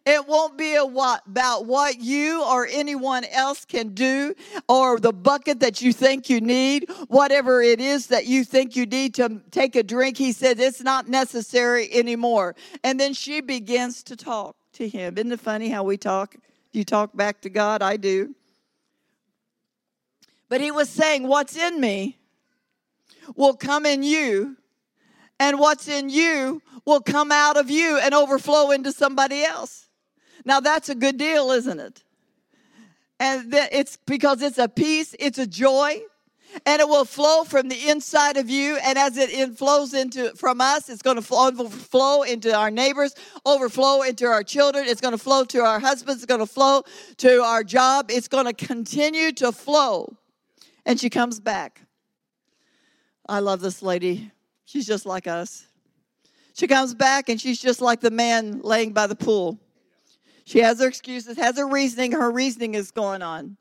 [0.06, 4.34] It won't be what, about what you or anyone else can do
[4.68, 8.86] or the bucket that you think you need, whatever it is that you think you
[8.86, 10.16] need to take a drink.
[10.16, 12.54] He said, It's not necessary anymore.
[12.84, 15.18] And then she begins to talk to him.
[15.18, 16.36] Isn't it funny how we talk?
[16.72, 17.82] You talk back to God?
[17.82, 18.34] I do.
[20.48, 22.18] But he was saying, What's in me
[23.36, 24.56] will come in you,
[25.40, 29.88] and what's in you will come out of you and overflow into somebody else.
[30.44, 32.04] Now that's a good deal, isn't it?
[33.18, 36.00] And it's because it's a peace, it's a joy,
[36.64, 38.76] and it will flow from the inside of you.
[38.82, 44.02] And as it flows into from us, it's going to overflow into our neighbors, overflow
[44.02, 44.86] into our children.
[44.88, 46.22] It's going to flow to our husbands.
[46.22, 46.82] It's going to flow
[47.18, 48.10] to our job.
[48.10, 50.16] It's going to continue to flow.
[50.86, 51.82] And she comes back.
[53.28, 54.32] I love this lady.
[54.70, 55.66] She's just like us.
[56.54, 59.58] She comes back and she's just like the man laying by the pool.
[60.44, 62.12] She has her excuses, has her reasoning.
[62.12, 63.56] Her reasoning is going on.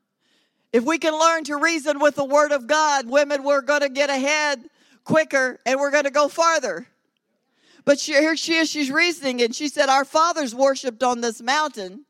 [0.72, 3.88] If we can learn to reason with the Word of God, women, we're going to
[3.88, 4.70] get ahead
[5.02, 6.86] quicker and we're going to go farther.
[7.84, 11.42] But she, here she is, she's reasoning, and she said, Our fathers worshiped on this
[11.42, 12.04] mountain.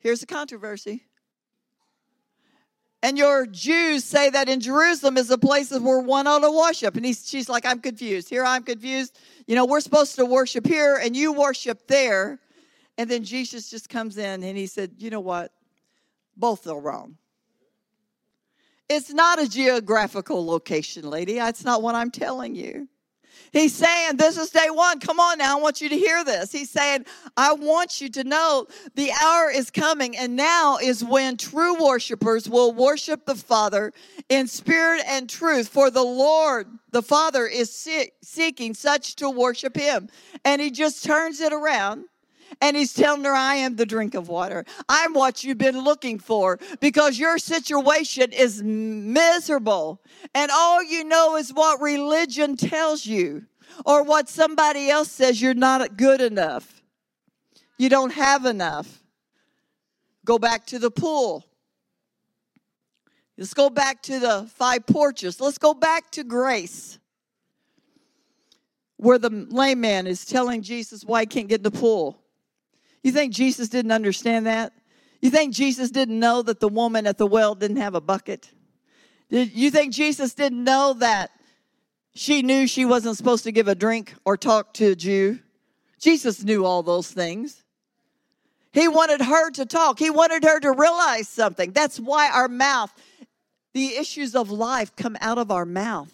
[0.00, 1.04] Here's the controversy.
[3.06, 6.96] And your Jews say that in Jerusalem is a place where one ought to worship.
[6.96, 8.28] And he's, she's like, I'm confused.
[8.28, 9.16] Here I'm confused.
[9.46, 12.40] You know, we're supposed to worship here and you worship there.
[12.98, 15.52] And then Jesus just comes in and he said, You know what?
[16.36, 17.16] Both are wrong.
[18.88, 21.34] It's not a geographical location, lady.
[21.34, 22.88] That's not what I'm telling you.
[23.52, 25.00] He's saying, This is day one.
[25.00, 25.58] Come on now.
[25.58, 26.52] I want you to hear this.
[26.52, 27.06] He's saying,
[27.36, 32.48] I want you to know the hour is coming, and now is when true worshipers
[32.48, 33.92] will worship the Father
[34.28, 35.68] in spirit and truth.
[35.68, 37.88] For the Lord, the Father, is
[38.22, 40.08] seeking such to worship Him.
[40.44, 42.04] And He just turns it around
[42.60, 44.64] and he's telling her, I am the drink of water.
[44.88, 50.00] I'm what you've been looking for because your situation is miserable.
[50.34, 53.46] And all you know is what religion tells you
[53.84, 56.82] or what somebody else says you're not good enough.
[57.78, 59.02] You don't have enough.
[60.24, 61.44] Go back to the pool.
[63.36, 65.40] Let's go back to the five porches.
[65.40, 66.98] Let's go back to grace
[68.96, 72.18] where the layman is telling Jesus why he can't get in the pool.
[73.06, 74.72] You think Jesus didn't understand that?
[75.20, 78.50] You think Jesus didn't know that the woman at the well didn't have a bucket?
[79.30, 81.30] Did you think Jesus didn't know that
[82.16, 85.38] she knew she wasn't supposed to give a drink or talk to a Jew?
[86.00, 87.62] Jesus knew all those things.
[88.72, 90.00] He wanted her to talk.
[90.00, 91.70] He wanted her to realize something.
[91.70, 92.92] That's why our mouth,
[93.72, 96.12] the issues of life come out of our mouth.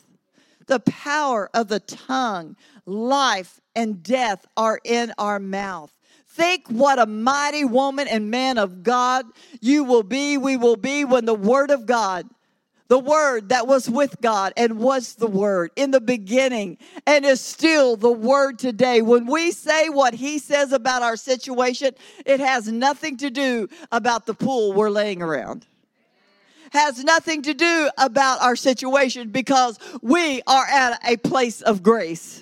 [0.66, 5.90] The power of the tongue, life and death are in our mouth.
[6.32, 9.26] Think what a mighty woman and man of God
[9.60, 12.26] you will be, we will be when the Word of God,
[12.88, 17.42] the Word that was with God and was the Word in the beginning and is
[17.42, 19.02] still the Word today.
[19.02, 21.90] When we say what He says about our situation,
[22.24, 25.66] it has nothing to do about the pool we're laying around
[26.72, 32.41] has nothing to do about our situation because we are at a place of grace.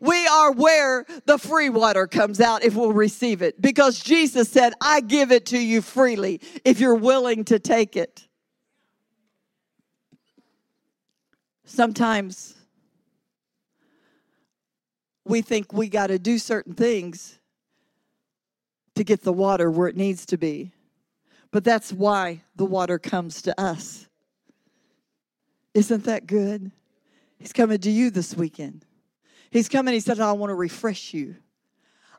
[0.00, 3.60] We are where the free water comes out if we'll receive it.
[3.60, 8.26] Because Jesus said, I give it to you freely if you're willing to take it.
[11.64, 12.54] Sometimes
[15.24, 17.38] we think we got to do certain things
[18.94, 20.72] to get the water where it needs to be.
[21.50, 24.06] But that's why the water comes to us.
[25.74, 26.70] Isn't that good?
[27.38, 28.85] He's coming to you this weekend.
[29.56, 31.36] He's coming, he said, I want to refresh you.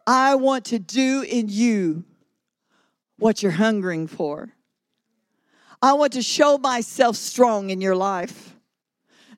[0.08, 2.04] I want to do in you
[3.19, 4.54] what you're hungering for.
[5.80, 8.56] I want to show myself strong in your life.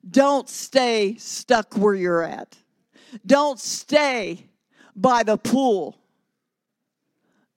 [0.09, 2.55] Don't stay stuck where you're at.
[3.25, 4.45] Don't stay
[4.95, 5.97] by the pool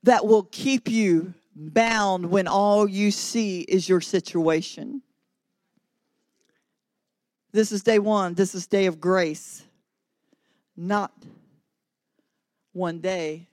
[0.02, 5.02] that will keep you bound when all you see is your situation.
[7.52, 8.34] This is day one.
[8.34, 9.62] This is day of grace
[10.82, 11.12] not
[12.72, 13.48] one day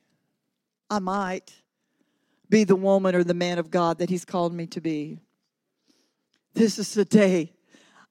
[0.90, 1.54] I might
[2.50, 5.20] be the woman or the man of God that He's called me to be.
[6.56, 7.54] This is the day.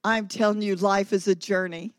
[0.04, 1.92] I'm telling you, life is a journey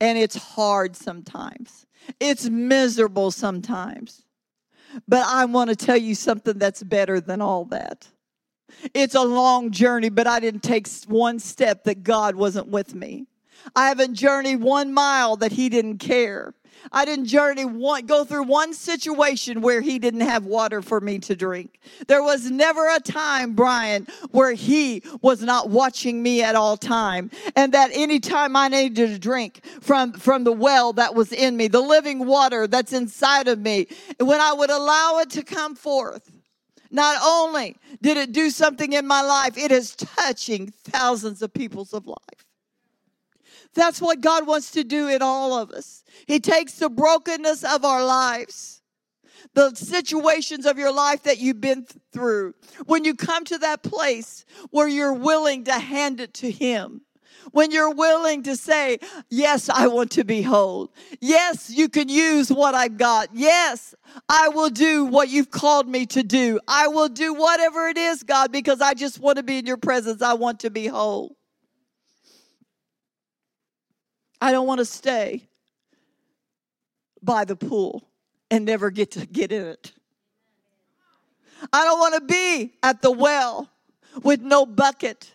[0.00, 1.86] and it's hard sometimes,
[2.18, 4.22] it's miserable sometimes.
[5.08, 8.06] But I want to tell you something that's better than all that.
[8.92, 13.26] It's a long journey, but I didn't take one step that God wasn't with me.
[13.74, 16.54] I haven't journeyed one mile that he didn't care.
[16.92, 21.18] I didn't journey one, go through one situation where he didn't have water for me
[21.20, 21.80] to drink.
[22.08, 27.30] There was never a time, Brian, where he was not watching me at all time.
[27.56, 31.56] And that any time I needed to drink from, from the well that was in
[31.56, 33.86] me, the living water that's inside of me,
[34.20, 36.30] when I would allow it to come forth,
[36.90, 41.92] not only did it do something in my life, it is touching thousands of people's
[41.92, 42.43] of life.
[43.74, 46.02] That's what God wants to do in all of us.
[46.26, 48.82] He takes the brokenness of our lives,
[49.54, 52.54] the situations of your life that you've been through.
[52.86, 57.02] When you come to that place where you're willing to hand it to Him,
[57.52, 58.98] when you're willing to say,
[59.28, 60.92] Yes, I want to be whole.
[61.20, 63.28] Yes, you can use what I've got.
[63.32, 63.94] Yes,
[64.28, 66.58] I will do what you've called me to do.
[66.66, 69.76] I will do whatever it is, God, because I just want to be in your
[69.76, 70.22] presence.
[70.22, 71.36] I want to be whole.
[74.40, 75.48] I don't want to stay
[77.22, 78.08] by the pool
[78.50, 79.92] and never get to get in it.
[81.72, 83.70] I don't want to be at the well
[84.22, 85.32] with no bucket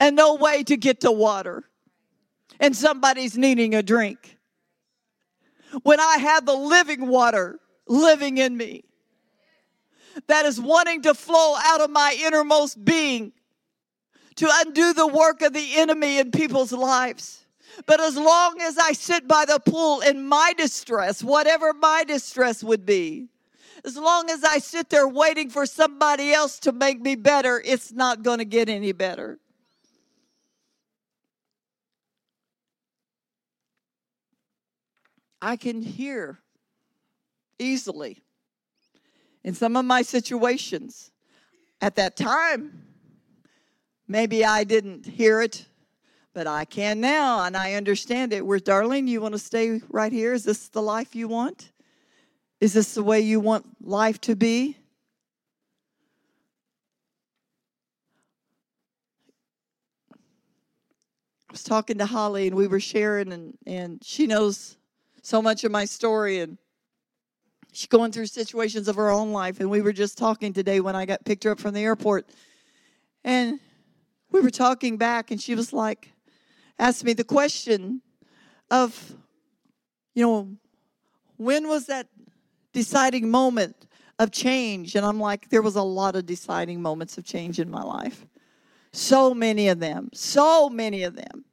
[0.00, 1.64] and no way to get to water,
[2.58, 4.36] and somebody's needing a drink.
[5.82, 8.84] When I have the living water living in me
[10.26, 13.32] that is wanting to flow out of my innermost being
[14.36, 17.45] to undo the work of the enemy in people's lives.
[17.84, 22.64] But as long as I sit by the pool in my distress, whatever my distress
[22.64, 23.28] would be,
[23.84, 27.92] as long as I sit there waiting for somebody else to make me better, it's
[27.92, 29.38] not going to get any better.
[35.40, 36.40] I can hear
[37.58, 38.22] easily
[39.44, 41.12] in some of my situations
[41.80, 42.82] at that time.
[44.08, 45.66] Maybe I didn't hear it,
[46.36, 48.44] but I can now and I understand it.
[48.44, 50.34] Where, darling, you want to stay right here?
[50.34, 51.72] Is this the life you want?
[52.60, 54.76] Is this the way you want life to be?
[60.12, 64.76] I was talking to Holly and we were sharing, and, and she knows
[65.22, 66.40] so much of my story.
[66.40, 66.58] And
[67.72, 69.58] she's going through situations of her own life.
[69.58, 72.28] And we were just talking today when I got picked her up from the airport.
[73.24, 73.58] And
[74.30, 76.12] we were talking back, and she was like,
[76.78, 78.02] asked me the question
[78.70, 79.14] of,
[80.14, 80.56] you know,
[81.36, 82.08] when was that
[82.72, 83.86] deciding moment
[84.18, 84.94] of change.
[84.94, 88.26] And I'm like, there was a lot of deciding moments of change in my life.
[88.92, 91.44] So many of them, so many of them.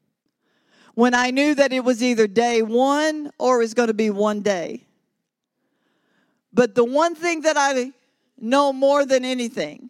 [0.95, 4.09] When I knew that it was either day one or it was going to be
[4.09, 4.85] one day.
[6.53, 7.91] But the one thing that I
[8.37, 9.89] know more than anything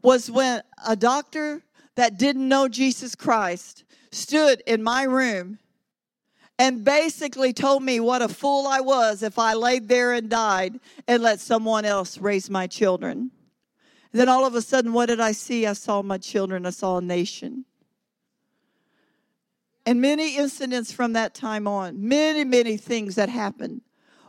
[0.00, 1.62] was when a doctor
[1.98, 3.82] that didn't know Jesus Christ
[4.12, 5.58] stood in my room
[6.56, 10.78] and basically told me what a fool I was if I laid there and died
[11.08, 13.32] and let someone else raise my children.
[14.12, 15.66] Then all of a sudden, what did I see?
[15.66, 17.64] I saw my children, I saw a nation.
[19.84, 23.80] And many incidents from that time on, many, many things that happened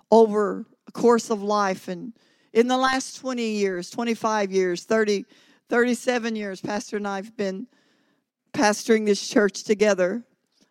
[0.09, 1.87] over a course of life.
[1.87, 2.13] And
[2.51, 5.25] in the last 20 years, 25 years, 30,
[5.69, 7.67] 37 years, Pastor and I have been
[8.53, 10.23] pastoring this church together.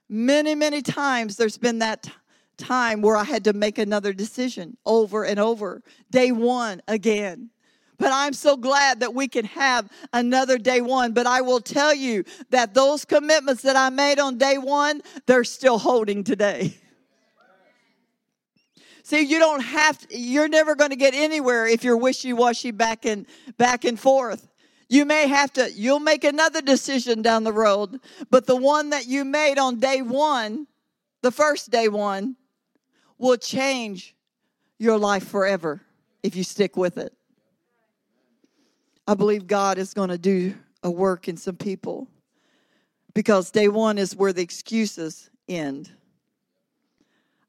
[0.08, 2.10] Many, many times there's been that
[2.56, 5.82] time where I had to make another decision over and over.
[6.10, 7.50] Day one again.
[7.98, 11.12] But I'm so glad that we can have another day one.
[11.12, 15.44] But I will tell you that those commitments that I made on day one, they're
[15.44, 16.76] still holding today.
[19.04, 23.06] See, you don't have to, you're never going to get anywhere if you're wishy-washy back
[23.06, 23.26] and
[23.56, 24.47] back and forth.
[24.88, 29.06] You may have to, you'll make another decision down the road, but the one that
[29.06, 30.66] you made on day one,
[31.22, 32.36] the first day one,
[33.18, 34.14] will change
[34.78, 35.82] your life forever
[36.22, 37.12] if you stick with it.
[39.06, 42.08] I believe God is going to do a work in some people
[43.14, 45.90] because day one is where the excuses end.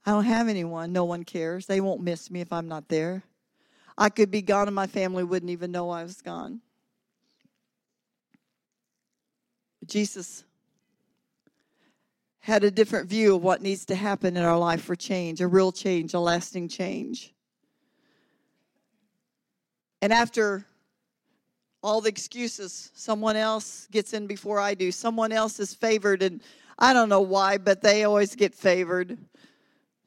[0.06, 0.92] I don't have anyone.
[0.92, 1.68] No one cares.
[1.68, 3.24] They won't miss me if I'm not there.
[3.98, 6.62] I could be gone and my family wouldn't even know I was gone.
[9.90, 10.44] Jesus
[12.40, 15.48] had a different view of what needs to happen in our life for change, a
[15.48, 17.34] real change, a lasting change.
[20.02, 20.66] And after
[21.84, 24.92] all the excuses, someone else gets in before I do.
[24.92, 26.42] Someone else is favored, and
[26.78, 29.18] I don't know why, but they always get favored.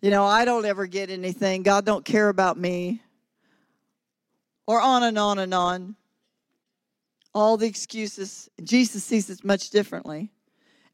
[0.00, 1.62] You know, I don't ever get anything.
[1.62, 3.02] God don't care about me.
[4.66, 5.96] Or on and on and on
[7.34, 8.48] all the excuses.
[8.62, 10.30] Jesus sees it much differently.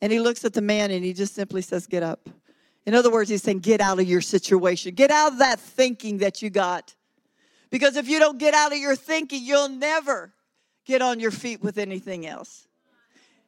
[0.01, 2.29] And he looks at the man and he just simply says, Get up.
[2.87, 4.95] In other words, he's saying, Get out of your situation.
[4.95, 6.95] Get out of that thinking that you got.
[7.71, 10.33] Because if you don't get out of your thinking, you'll never
[10.87, 12.67] get on your feet with anything else.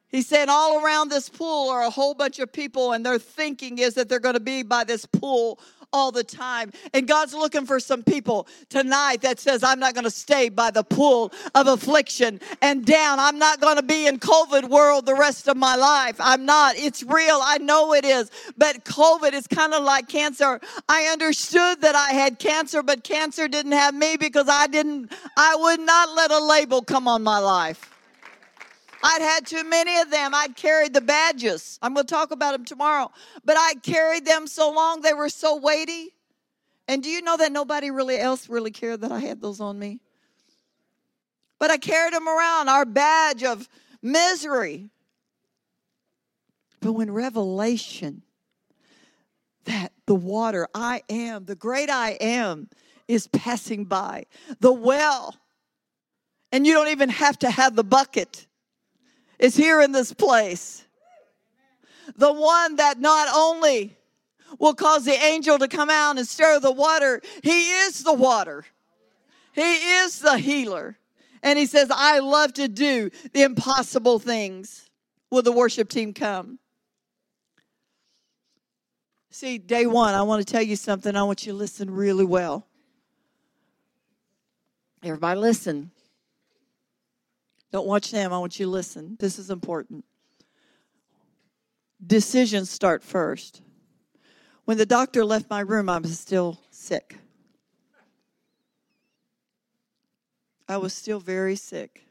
[0.09, 3.77] He said, All around this pool are a whole bunch of people, and their thinking
[3.77, 5.59] is that they're going to be by this pool
[5.93, 6.71] all the time.
[6.93, 10.71] And God's looking for some people tonight that says, I'm not going to stay by
[10.71, 13.19] the pool of affliction and down.
[13.19, 16.15] I'm not going to be in COVID world the rest of my life.
[16.19, 16.75] I'm not.
[16.77, 17.39] It's real.
[17.43, 18.31] I know it is.
[18.57, 20.59] But COVID is kind of like cancer.
[20.87, 25.55] I understood that I had cancer, but cancer didn't have me because I didn't, I
[25.55, 28.00] would not let a label come on my life.
[29.03, 30.33] I'd had too many of them.
[30.33, 31.79] I'd carried the badges.
[31.81, 33.11] I'm going to talk about them tomorrow.
[33.43, 36.13] But I carried them so long, they were so weighty.
[36.87, 39.79] And do you know that nobody really else really cared that I had those on
[39.79, 40.01] me?
[41.59, 43.69] But I carried them around, our badge of
[44.01, 44.89] misery.
[46.81, 48.23] But when revelation
[49.65, 52.67] that the water, I am, the great I am,
[53.07, 54.25] is passing by,
[54.59, 55.35] the well,
[56.51, 58.47] and you don't even have to have the bucket
[59.41, 60.85] is here in this place.
[62.15, 63.97] The one that not only
[64.59, 68.65] will cause the angel to come out and stir the water, he is the water.
[69.53, 70.97] He is the healer.
[71.43, 74.89] And he says, I love to do the impossible things.
[75.31, 76.59] Will the worship team come?
[79.31, 81.15] See, day one, I want to tell you something.
[81.15, 82.67] I want you to listen really well.
[85.01, 85.89] Everybody, listen.
[87.71, 88.33] Don't watch them.
[88.33, 89.15] I want you to listen.
[89.19, 90.03] This is important.
[92.05, 93.61] Decisions start first.
[94.65, 97.17] When the doctor left my room, I was still sick.
[100.67, 102.05] I was still very sick.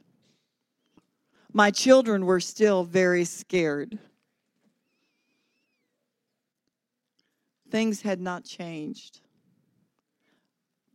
[1.53, 3.99] My children were still very scared.
[7.71, 9.21] Things had not changed,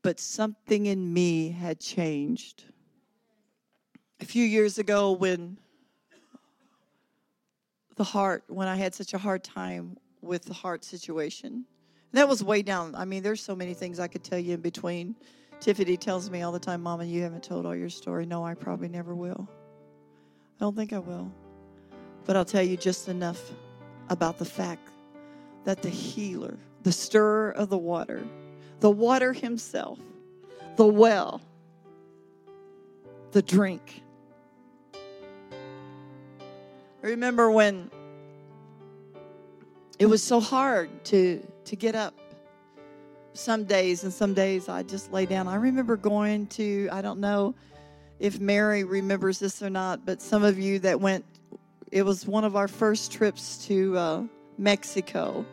[0.01, 2.65] but something in me had changed.
[4.21, 5.57] A few years ago, when
[7.95, 11.65] the heart, when I had such a hard time with the heart situation,
[12.13, 12.95] that was way down.
[12.95, 15.15] I mean, there's so many things I could tell you in between.
[15.59, 18.25] Tiffany tells me all the time, Mama, you haven't told all your story.
[18.25, 19.49] No, I probably never will.
[19.49, 21.31] I don't think I will.
[22.23, 23.51] But I'll tell you just enough
[24.09, 24.89] about the fact
[25.65, 28.25] that the healer, the stirrer of the water,
[28.79, 29.99] the water himself,
[30.77, 31.41] the well,
[33.31, 34.03] the drink.
[37.05, 37.91] I remember when
[39.99, 42.15] it was so hard to to get up
[43.33, 45.47] some days and some days I just lay down.
[45.47, 47.53] I remember going to I don't know
[48.17, 51.25] if Mary remembers this or not, but some of you that went
[51.91, 54.23] it was one of our first trips to uh,
[54.57, 55.45] Mexico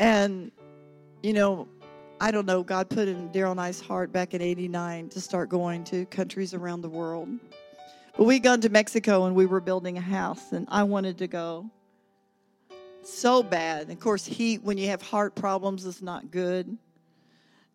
[0.00, 0.50] and,
[1.22, 1.68] you know,
[2.20, 5.48] I don't know, God put in Daryl and I's heart back in 89 to start
[5.48, 7.28] going to countries around the world.
[8.18, 11.70] We gone to Mexico and we were building a house, and I wanted to go
[13.02, 13.82] so bad.
[13.82, 16.76] And of course, heat, when you have heart problems, is not good.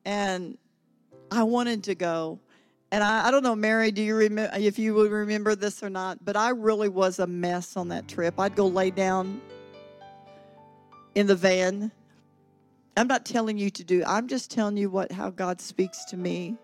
[0.03, 0.57] And
[1.29, 2.39] I wanted to go.
[2.91, 5.89] And I, I don't know, Mary, do you remember if you would remember this or
[5.89, 6.25] not?
[6.25, 8.39] But I really was a mess on that trip.
[8.39, 9.39] I'd go lay down
[11.15, 11.91] in the van
[12.97, 14.03] I'm not telling you to do.
[14.05, 16.57] I'm just telling you what how God speaks to me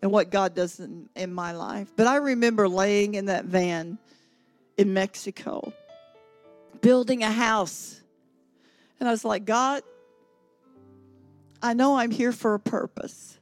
[0.00, 1.92] and what God does in, in my life.
[1.96, 3.98] But I remember laying in that van
[4.76, 5.72] in Mexico,
[6.80, 8.00] building a house.
[9.00, 9.82] And I was like, God,
[11.62, 13.38] I know I'm here for a purpose.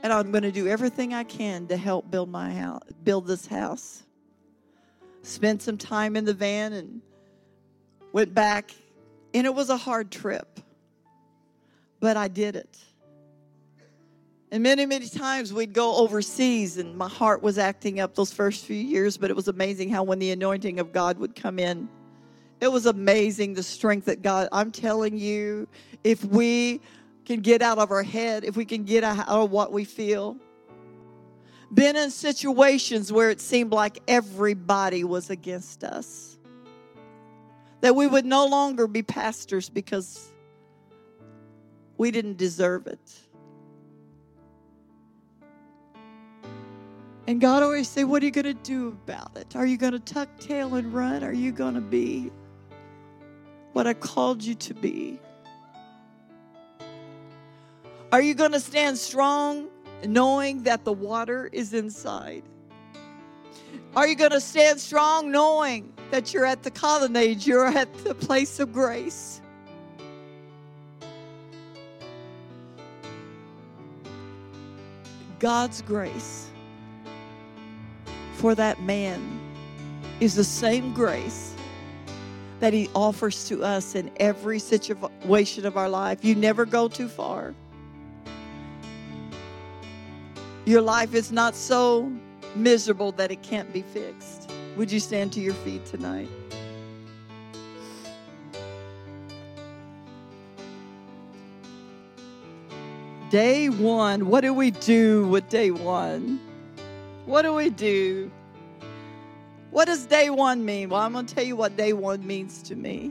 [0.00, 3.46] And I'm going to do everything I can to help build my house, build this
[3.46, 4.02] house.
[5.22, 7.00] Spent some time in the van and
[8.12, 8.74] went back,
[9.32, 10.58] and it was a hard trip,
[12.02, 12.78] but I did it.
[14.50, 18.66] And many, many times we'd go overseas, and my heart was acting up those first
[18.66, 21.88] few years, but it was amazing how when the anointing of God would come in,
[22.60, 25.68] it was amazing the strength that God, I'm telling you,
[26.02, 26.80] if we
[27.24, 30.36] can get out of our head, if we can get out of what we feel,
[31.72, 36.36] been in situations where it seemed like everybody was against us
[37.80, 40.31] that we would no longer be pastors because
[42.02, 43.20] we didn't deserve it.
[47.28, 49.54] And God always say, What are you going to do about it?
[49.54, 51.22] Are you going to tuck tail and run?
[51.22, 52.32] Are you going to be
[53.72, 55.20] what I called you to be?
[58.10, 59.68] Are you going to stand strong
[60.04, 62.42] knowing that the water is inside?
[63.94, 68.16] Are you going to stand strong knowing that you're at the colonnade, you're at the
[68.16, 69.40] place of grace?
[75.42, 76.46] God's grace
[78.34, 79.40] for that man
[80.20, 81.56] is the same grace
[82.60, 86.24] that he offers to us in every situation of our life.
[86.24, 87.56] You never go too far.
[90.64, 92.08] Your life is not so
[92.54, 94.48] miserable that it can't be fixed.
[94.76, 96.28] Would you stand to your feet tonight?
[103.32, 104.26] Day one.
[104.26, 106.38] What do we do with day one?
[107.24, 108.30] What do we do?
[109.70, 110.90] What does day one mean?
[110.90, 113.10] Well, I'm going to tell you what day one means to me.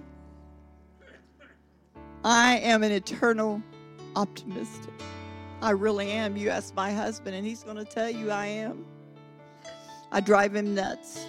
[2.24, 3.64] I am an eternal
[4.16, 4.90] optimist.
[5.60, 6.38] I really am.
[6.38, 8.86] You ask my husband, and he's going to tell you I am.
[10.12, 11.26] I drive him nuts.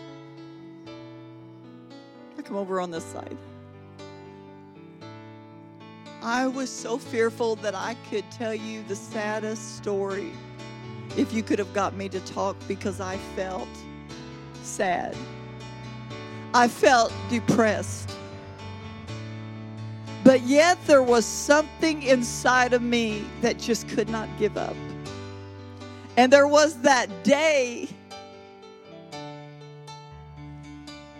[2.39, 3.39] I come over on this side.
[6.23, 10.31] I was so fearful that I could tell you the saddest story
[11.17, 13.69] if you could have got me to talk because I felt
[14.63, 15.17] sad.
[16.55, 18.17] I felt depressed.
[20.23, 24.77] But yet there was something inside of me that just could not give up.
[26.17, 27.89] And there was that day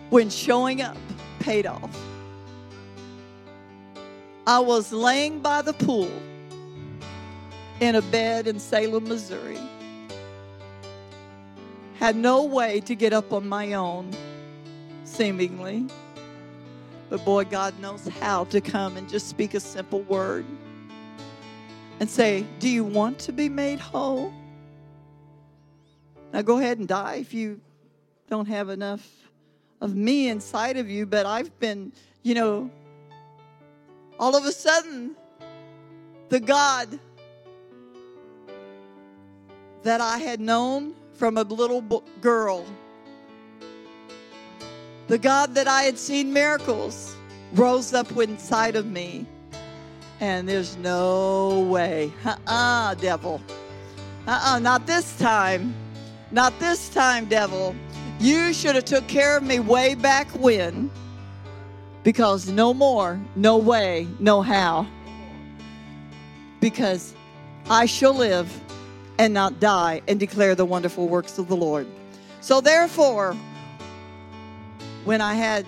[0.09, 0.95] when showing up
[1.39, 2.12] paid off.
[4.45, 6.11] I was laying by the pool
[7.79, 9.59] in a bed in Salem, Missouri.
[11.97, 14.11] Had no way to get up on my own,
[15.05, 15.87] seemingly.
[17.09, 20.45] But boy, God knows how to come and just speak a simple word
[22.01, 24.33] and say, Do you want to be made whole?
[26.33, 27.61] Now go ahead and die if you
[28.29, 29.07] don't have enough
[29.79, 31.05] of me inside of you.
[31.05, 32.69] But I've been, you know,
[34.19, 35.15] all of a sudden,
[36.29, 36.99] the God
[39.83, 41.81] that I had known from a little
[42.21, 42.65] girl,
[45.07, 47.15] the God that I had seen miracles,
[47.53, 49.25] rose up inside of me.
[50.19, 52.11] And there's no way.
[52.23, 53.41] Uh uh-uh, uh devil.
[54.25, 55.73] Uh uh-uh, uh, not this time.
[56.31, 57.75] Not this time, devil.
[58.19, 60.89] You should have took care of me way back when
[62.03, 64.87] because no more, no way, no how.
[66.59, 67.13] Because
[67.69, 68.51] I shall live
[69.17, 71.87] and not die and declare the wonderful works of the Lord.
[72.41, 73.35] So, therefore,
[75.05, 75.65] when I had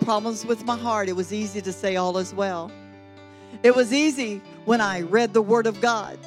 [0.00, 2.70] problems with my heart, it was easy to say, All is well.
[3.62, 6.18] It was easy when I read the Word of God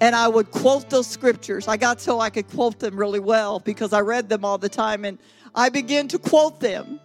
[0.00, 1.68] and I would quote those scriptures.
[1.68, 4.68] I got so I could quote them really well because I read them all the
[4.68, 5.18] time and
[5.54, 6.98] I began to quote them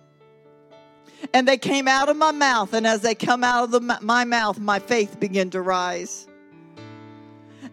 [1.34, 2.74] and they came out of my mouth.
[2.74, 6.28] And as they come out of the, my mouth, my faith began to rise.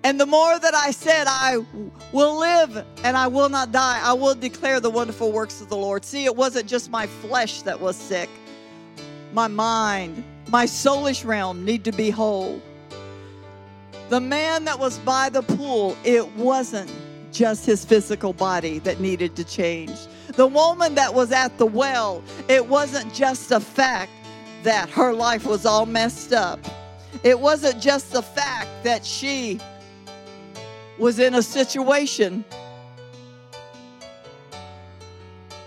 [0.04, 1.64] And the more that I said, I
[2.12, 5.76] will live and I will not die, I will declare the wonderful works of the
[5.76, 6.04] Lord.
[6.04, 8.28] See, it wasn't just my flesh that was sick,
[9.32, 12.60] my mind, my soulish realm need to be whole.
[14.08, 16.92] The man that was by the pool, it wasn't
[17.30, 19.96] just his physical body that needed to change.
[20.32, 24.10] The woman that was at the well, it wasn't just a fact
[24.62, 26.58] that her life was all messed up.
[27.22, 29.60] It wasn't just the fact that she
[30.98, 32.44] was in a situation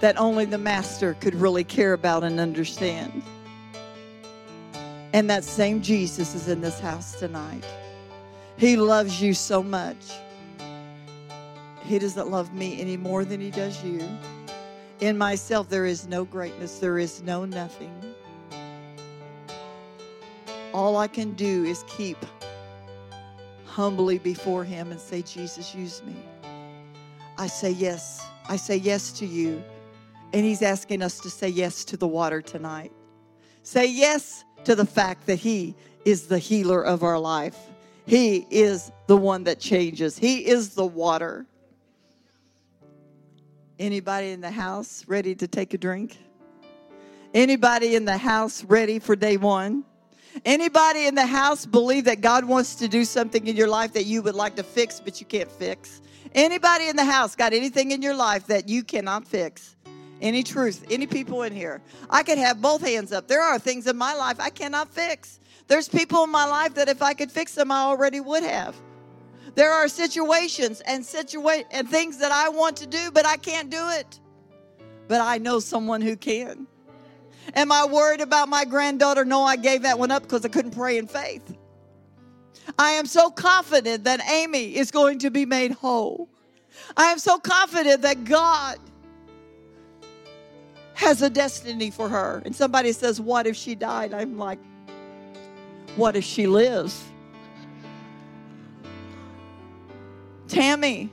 [0.02, 3.22] that only the master could really care about and understand.
[5.14, 7.66] And that same Jesus is in this house tonight.
[8.58, 9.98] He loves you so much.
[11.86, 14.08] He doesn't love me any more than he does you.
[15.02, 17.92] In myself, there is no greatness, there is no nothing.
[20.74, 22.18] All I can do is keep
[23.66, 26.16] humbly before him and say, Jesus, use me.
[27.38, 28.26] I say yes.
[28.48, 29.62] I say yes to you.
[30.34, 32.92] And he's asking us to say yes to the water tonight.
[33.64, 35.76] Say yes to the fact that he
[36.06, 37.58] is the healer of our life.
[38.06, 40.18] He is the one that changes.
[40.18, 41.46] He is the water.
[43.78, 46.18] Anybody in the house ready to take a drink?
[47.34, 49.84] Anybody in the house ready for day one?
[50.46, 54.06] Anybody in the house believe that God wants to do something in your life that
[54.06, 56.02] you would like to fix but you can't fix?
[56.34, 59.76] Anybody in the house got anything in your life that you cannot fix?
[60.22, 60.86] Any truth?
[60.90, 61.82] Any people in here?
[62.10, 63.28] I could have both hands up.
[63.28, 65.40] There are things in my life I cannot fix.
[65.68, 68.76] There's people in my life that if I could fix them, I already would have.
[69.56, 73.70] There are situations and situa- and things that I want to do, but I can't
[73.70, 74.20] do it.
[75.08, 76.68] But I know someone who can.
[77.54, 79.24] Am I worried about my granddaughter?
[79.24, 81.56] No, I gave that one up because I couldn't pray in faith.
[82.78, 86.28] I am so confident that Amy is going to be made whole.
[86.98, 88.80] I am so confident that God
[90.96, 92.42] has a destiny for her.
[92.46, 94.14] And somebody says, What if she died?
[94.14, 94.60] I'm like,
[95.96, 97.04] What if she lives?
[100.48, 101.10] Tammy,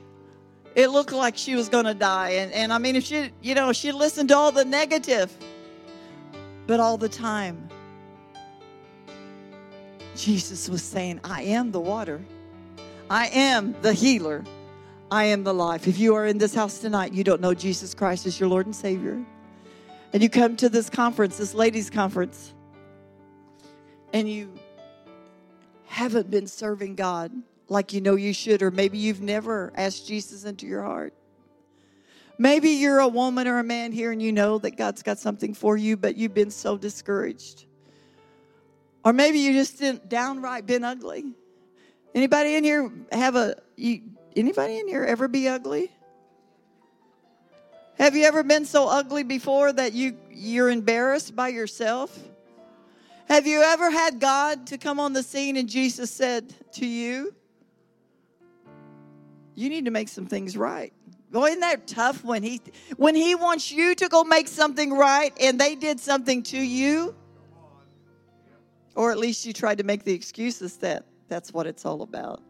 [0.75, 2.31] it looked like she was going to die.
[2.31, 5.31] And, and I mean, if she, you know, she listened to all the negative,
[6.67, 7.69] but all the time,
[10.15, 12.21] Jesus was saying, I am the water,
[13.09, 14.43] I am the healer,
[15.11, 15.87] I am the life.
[15.87, 18.65] If you are in this house tonight, you don't know Jesus Christ as your Lord
[18.65, 19.23] and Savior,
[20.11, 22.53] and you come to this conference, this ladies' conference,
[24.11, 24.53] and you
[25.85, 27.31] haven't been serving God
[27.73, 31.13] like you know you should, or maybe you've never asked Jesus into your heart.
[32.37, 35.53] Maybe you're a woman or a man here and you know that God's got something
[35.53, 37.65] for you, but you've been so discouraged.
[39.03, 41.25] Or maybe you just didn't downright been ugly.
[42.15, 44.01] Anybody in here have a you
[44.35, 45.91] anybody in here ever be ugly?
[47.97, 52.17] Have you ever been so ugly before that you you're embarrassed by yourself?
[53.27, 57.33] Have you ever had God to come on the scene and Jesus said to you,
[59.55, 60.93] you need to make some things right.
[61.31, 62.61] Boy, isn't that tough when he
[62.97, 67.15] when he wants you to go make something right and they did something to you?
[68.95, 72.43] Or at least you tried to make the excuses that that's what it's all about.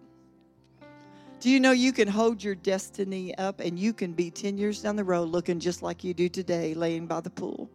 [1.39, 4.81] Do you know you can hold your destiny up and you can be 10 years
[4.81, 7.69] down the road looking just like you do today, laying by the pool?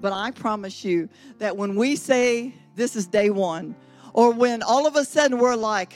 [0.00, 1.08] But I promise you
[1.38, 3.74] that when we say this is day one,
[4.12, 5.94] or when all of a sudden we're like,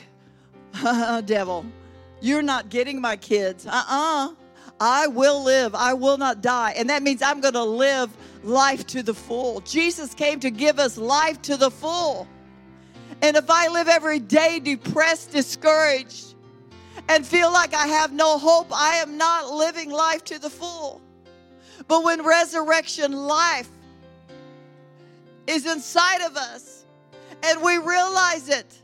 [1.26, 1.66] devil,
[2.20, 3.66] you're not getting my kids.
[3.66, 4.28] Uh uh-uh.
[4.28, 4.34] uh
[4.80, 5.74] I will live.
[5.74, 6.72] I will not die.
[6.74, 8.10] And that means I'm going to live
[8.42, 9.60] life to the full.
[9.60, 12.26] Jesus came to give us life to the full.
[13.20, 16.34] And if I live every day depressed, discouraged,
[17.10, 21.02] and feel like I have no hope, I am not living life to the full.
[21.86, 23.68] But when resurrection life
[25.46, 26.84] is inside of us
[27.42, 28.79] and we realize it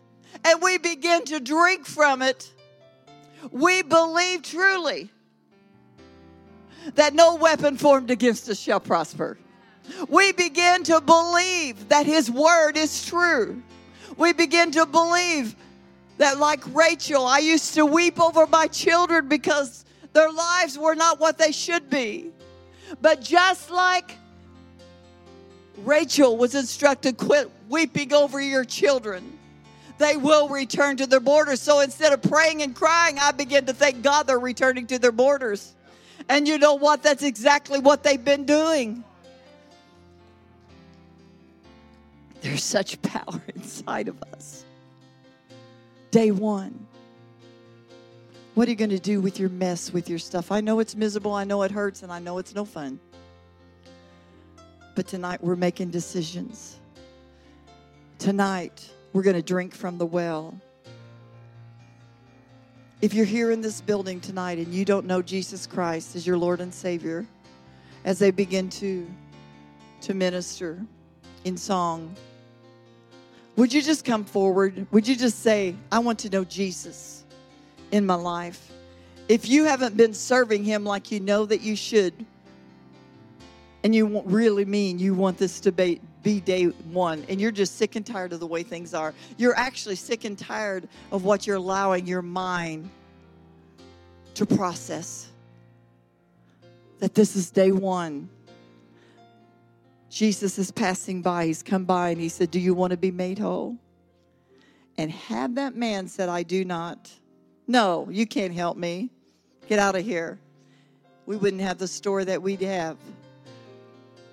[0.47, 2.51] and we begin to drink from it,
[3.51, 5.11] we believe truly
[6.95, 9.37] that no weapon formed against us shall prosper.
[10.09, 13.63] We begin to believe that His word is true
[14.17, 15.55] we begin to believe
[16.19, 21.21] that, like Rachel, I used to weep over my children because their lives were not
[21.21, 22.31] what they should be.
[23.03, 24.17] But just like
[25.79, 29.36] Rachel was instructed, quit weeping over your children.
[29.99, 31.61] They will return to their borders.
[31.61, 35.13] So instead of praying and crying, I begin to thank God they're returning to their
[35.13, 35.75] borders.
[36.29, 37.03] And you know what?
[37.03, 39.05] That's exactly what they've been doing.
[42.43, 44.65] There's such power inside of us.
[46.11, 46.87] Day one.
[48.55, 50.51] What are you going to do with your mess, with your stuff?
[50.51, 52.99] I know it's miserable, I know it hurts, and I know it's no fun.
[54.95, 56.81] But tonight we're making decisions.
[58.19, 60.55] Tonight we're going to drink from the well.
[63.01, 66.37] If you're here in this building tonight and you don't know Jesus Christ as your
[66.37, 67.25] Lord and Savior,
[68.05, 69.11] as they begin to,
[70.03, 70.85] to minister
[71.47, 72.15] in song,
[73.57, 74.87] would you just come forward?
[74.91, 77.25] Would you just say, I want to know Jesus
[77.93, 78.71] in my life?
[79.31, 82.13] If you haven't been serving him like you know that you should,
[83.83, 87.95] and you really mean you want this debate be day one, and you're just sick
[87.95, 91.55] and tired of the way things are, you're actually sick and tired of what you're
[91.55, 92.91] allowing your mind
[94.35, 95.29] to process.
[96.99, 98.29] That this is day one
[100.11, 101.47] Jesus is passing by.
[101.47, 103.77] He's come by and he said, Do you want to be made whole?
[104.99, 107.09] And had that man said, I do not,
[107.69, 109.11] no, you can't help me.
[109.69, 110.41] Get out of here.
[111.25, 112.97] We wouldn't have the story that we'd have.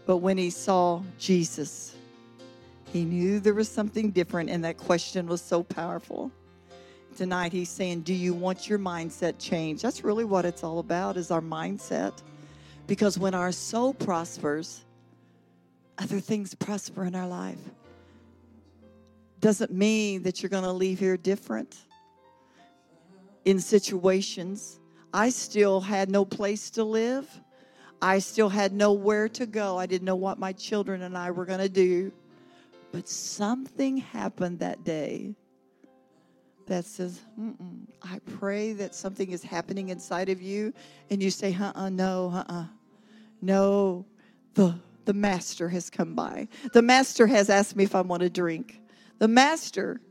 [0.05, 1.95] But when he saw Jesus,
[2.91, 6.31] he knew there was something different, and that question was so powerful.
[7.15, 9.83] Tonight, he's saying, Do you want your mindset changed?
[9.83, 12.13] That's really what it's all about, is our mindset.
[12.85, 14.83] Because when our soul prospers,
[15.97, 17.59] other things prosper in our life.
[19.39, 21.75] Doesn't mean that you're going to leave here different
[23.45, 24.79] in situations.
[25.13, 27.29] I still had no place to live.
[28.03, 29.77] I still had nowhere to go.
[29.77, 32.11] I didn't know what my children and I were going to do.
[32.91, 35.35] But something happened that day
[36.67, 37.21] that says,
[38.01, 40.73] I pray that something is happening inside of you,
[41.09, 42.65] and you say, uh uh, no, uh uh,
[43.41, 44.05] no,
[44.53, 44.75] the
[45.05, 46.49] the master has come by.
[46.73, 48.81] The master has asked me if I want a drink.
[49.19, 50.01] The master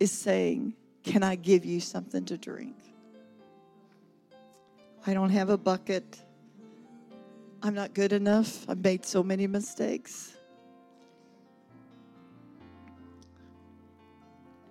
[0.00, 2.76] is saying, Can I give you something to drink?
[5.06, 6.23] I don't have a bucket.
[7.64, 8.68] I'm not good enough.
[8.68, 10.34] I've made so many mistakes.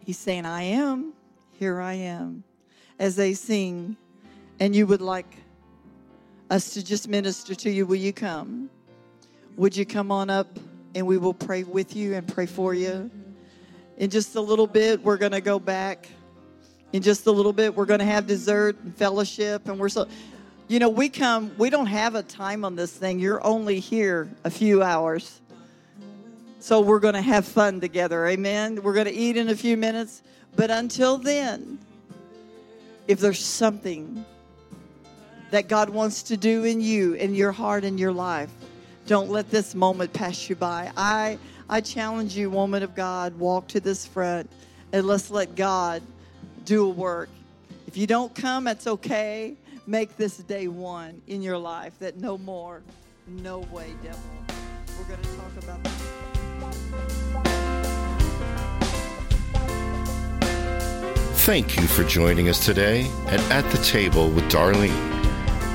[0.05, 1.13] He's saying, I am.
[1.53, 2.43] Here I am.
[2.99, 3.97] As they sing,
[4.59, 5.37] and you would like
[6.51, 8.69] us to just minister to you, will you come?
[9.55, 10.59] Would you come on up
[10.93, 13.09] and we will pray with you and pray for you?
[13.97, 16.07] In just a little bit, we're going to go back.
[16.91, 19.67] In just a little bit, we're going to have dessert and fellowship.
[19.67, 20.07] And we're so,
[20.73, 23.19] you know, we come, we don't have a time on this thing.
[23.19, 25.39] You're only here a few hours.
[26.57, 28.25] So we're going to have fun together.
[28.25, 28.81] Amen.
[28.81, 30.23] We're going to eat in a few minutes.
[30.55, 31.77] But until then,
[33.07, 34.25] if there's something
[35.51, 38.49] that God wants to do in you, in your heart, in your life,
[39.05, 40.91] don't let this moment pass you by.
[40.97, 41.37] I,
[41.69, 44.49] I challenge you, woman of God, walk to this front
[44.91, 46.01] and let's let God
[46.65, 47.29] do a work
[47.85, 49.55] If you don't come, that's okay.
[49.85, 52.81] Make this day one in your life that no more,
[53.27, 54.21] no way, devil.
[54.97, 55.91] We're going to talk about that.
[61.43, 64.97] Thank you for joining us today at At the Table with Darlene.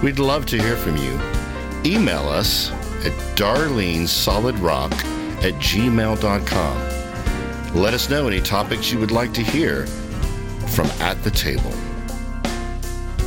[0.02, 1.20] We'd love to hear from you.
[1.84, 2.70] Email us
[3.04, 4.92] at darlenesolidrock
[5.44, 6.98] at gmail.com.
[7.78, 9.86] Let us know any topics you would like to hear
[10.68, 11.74] from At the Table.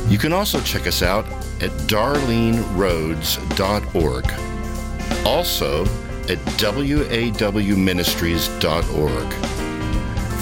[0.08, 1.26] You can also check us out
[1.60, 4.24] at darleneroads.org.
[5.26, 5.84] Also
[6.28, 9.32] at wawministries.org.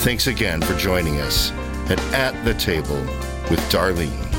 [0.01, 1.53] Thanks again for joining us
[1.91, 3.01] at At the Table
[3.51, 4.30] with Darlene.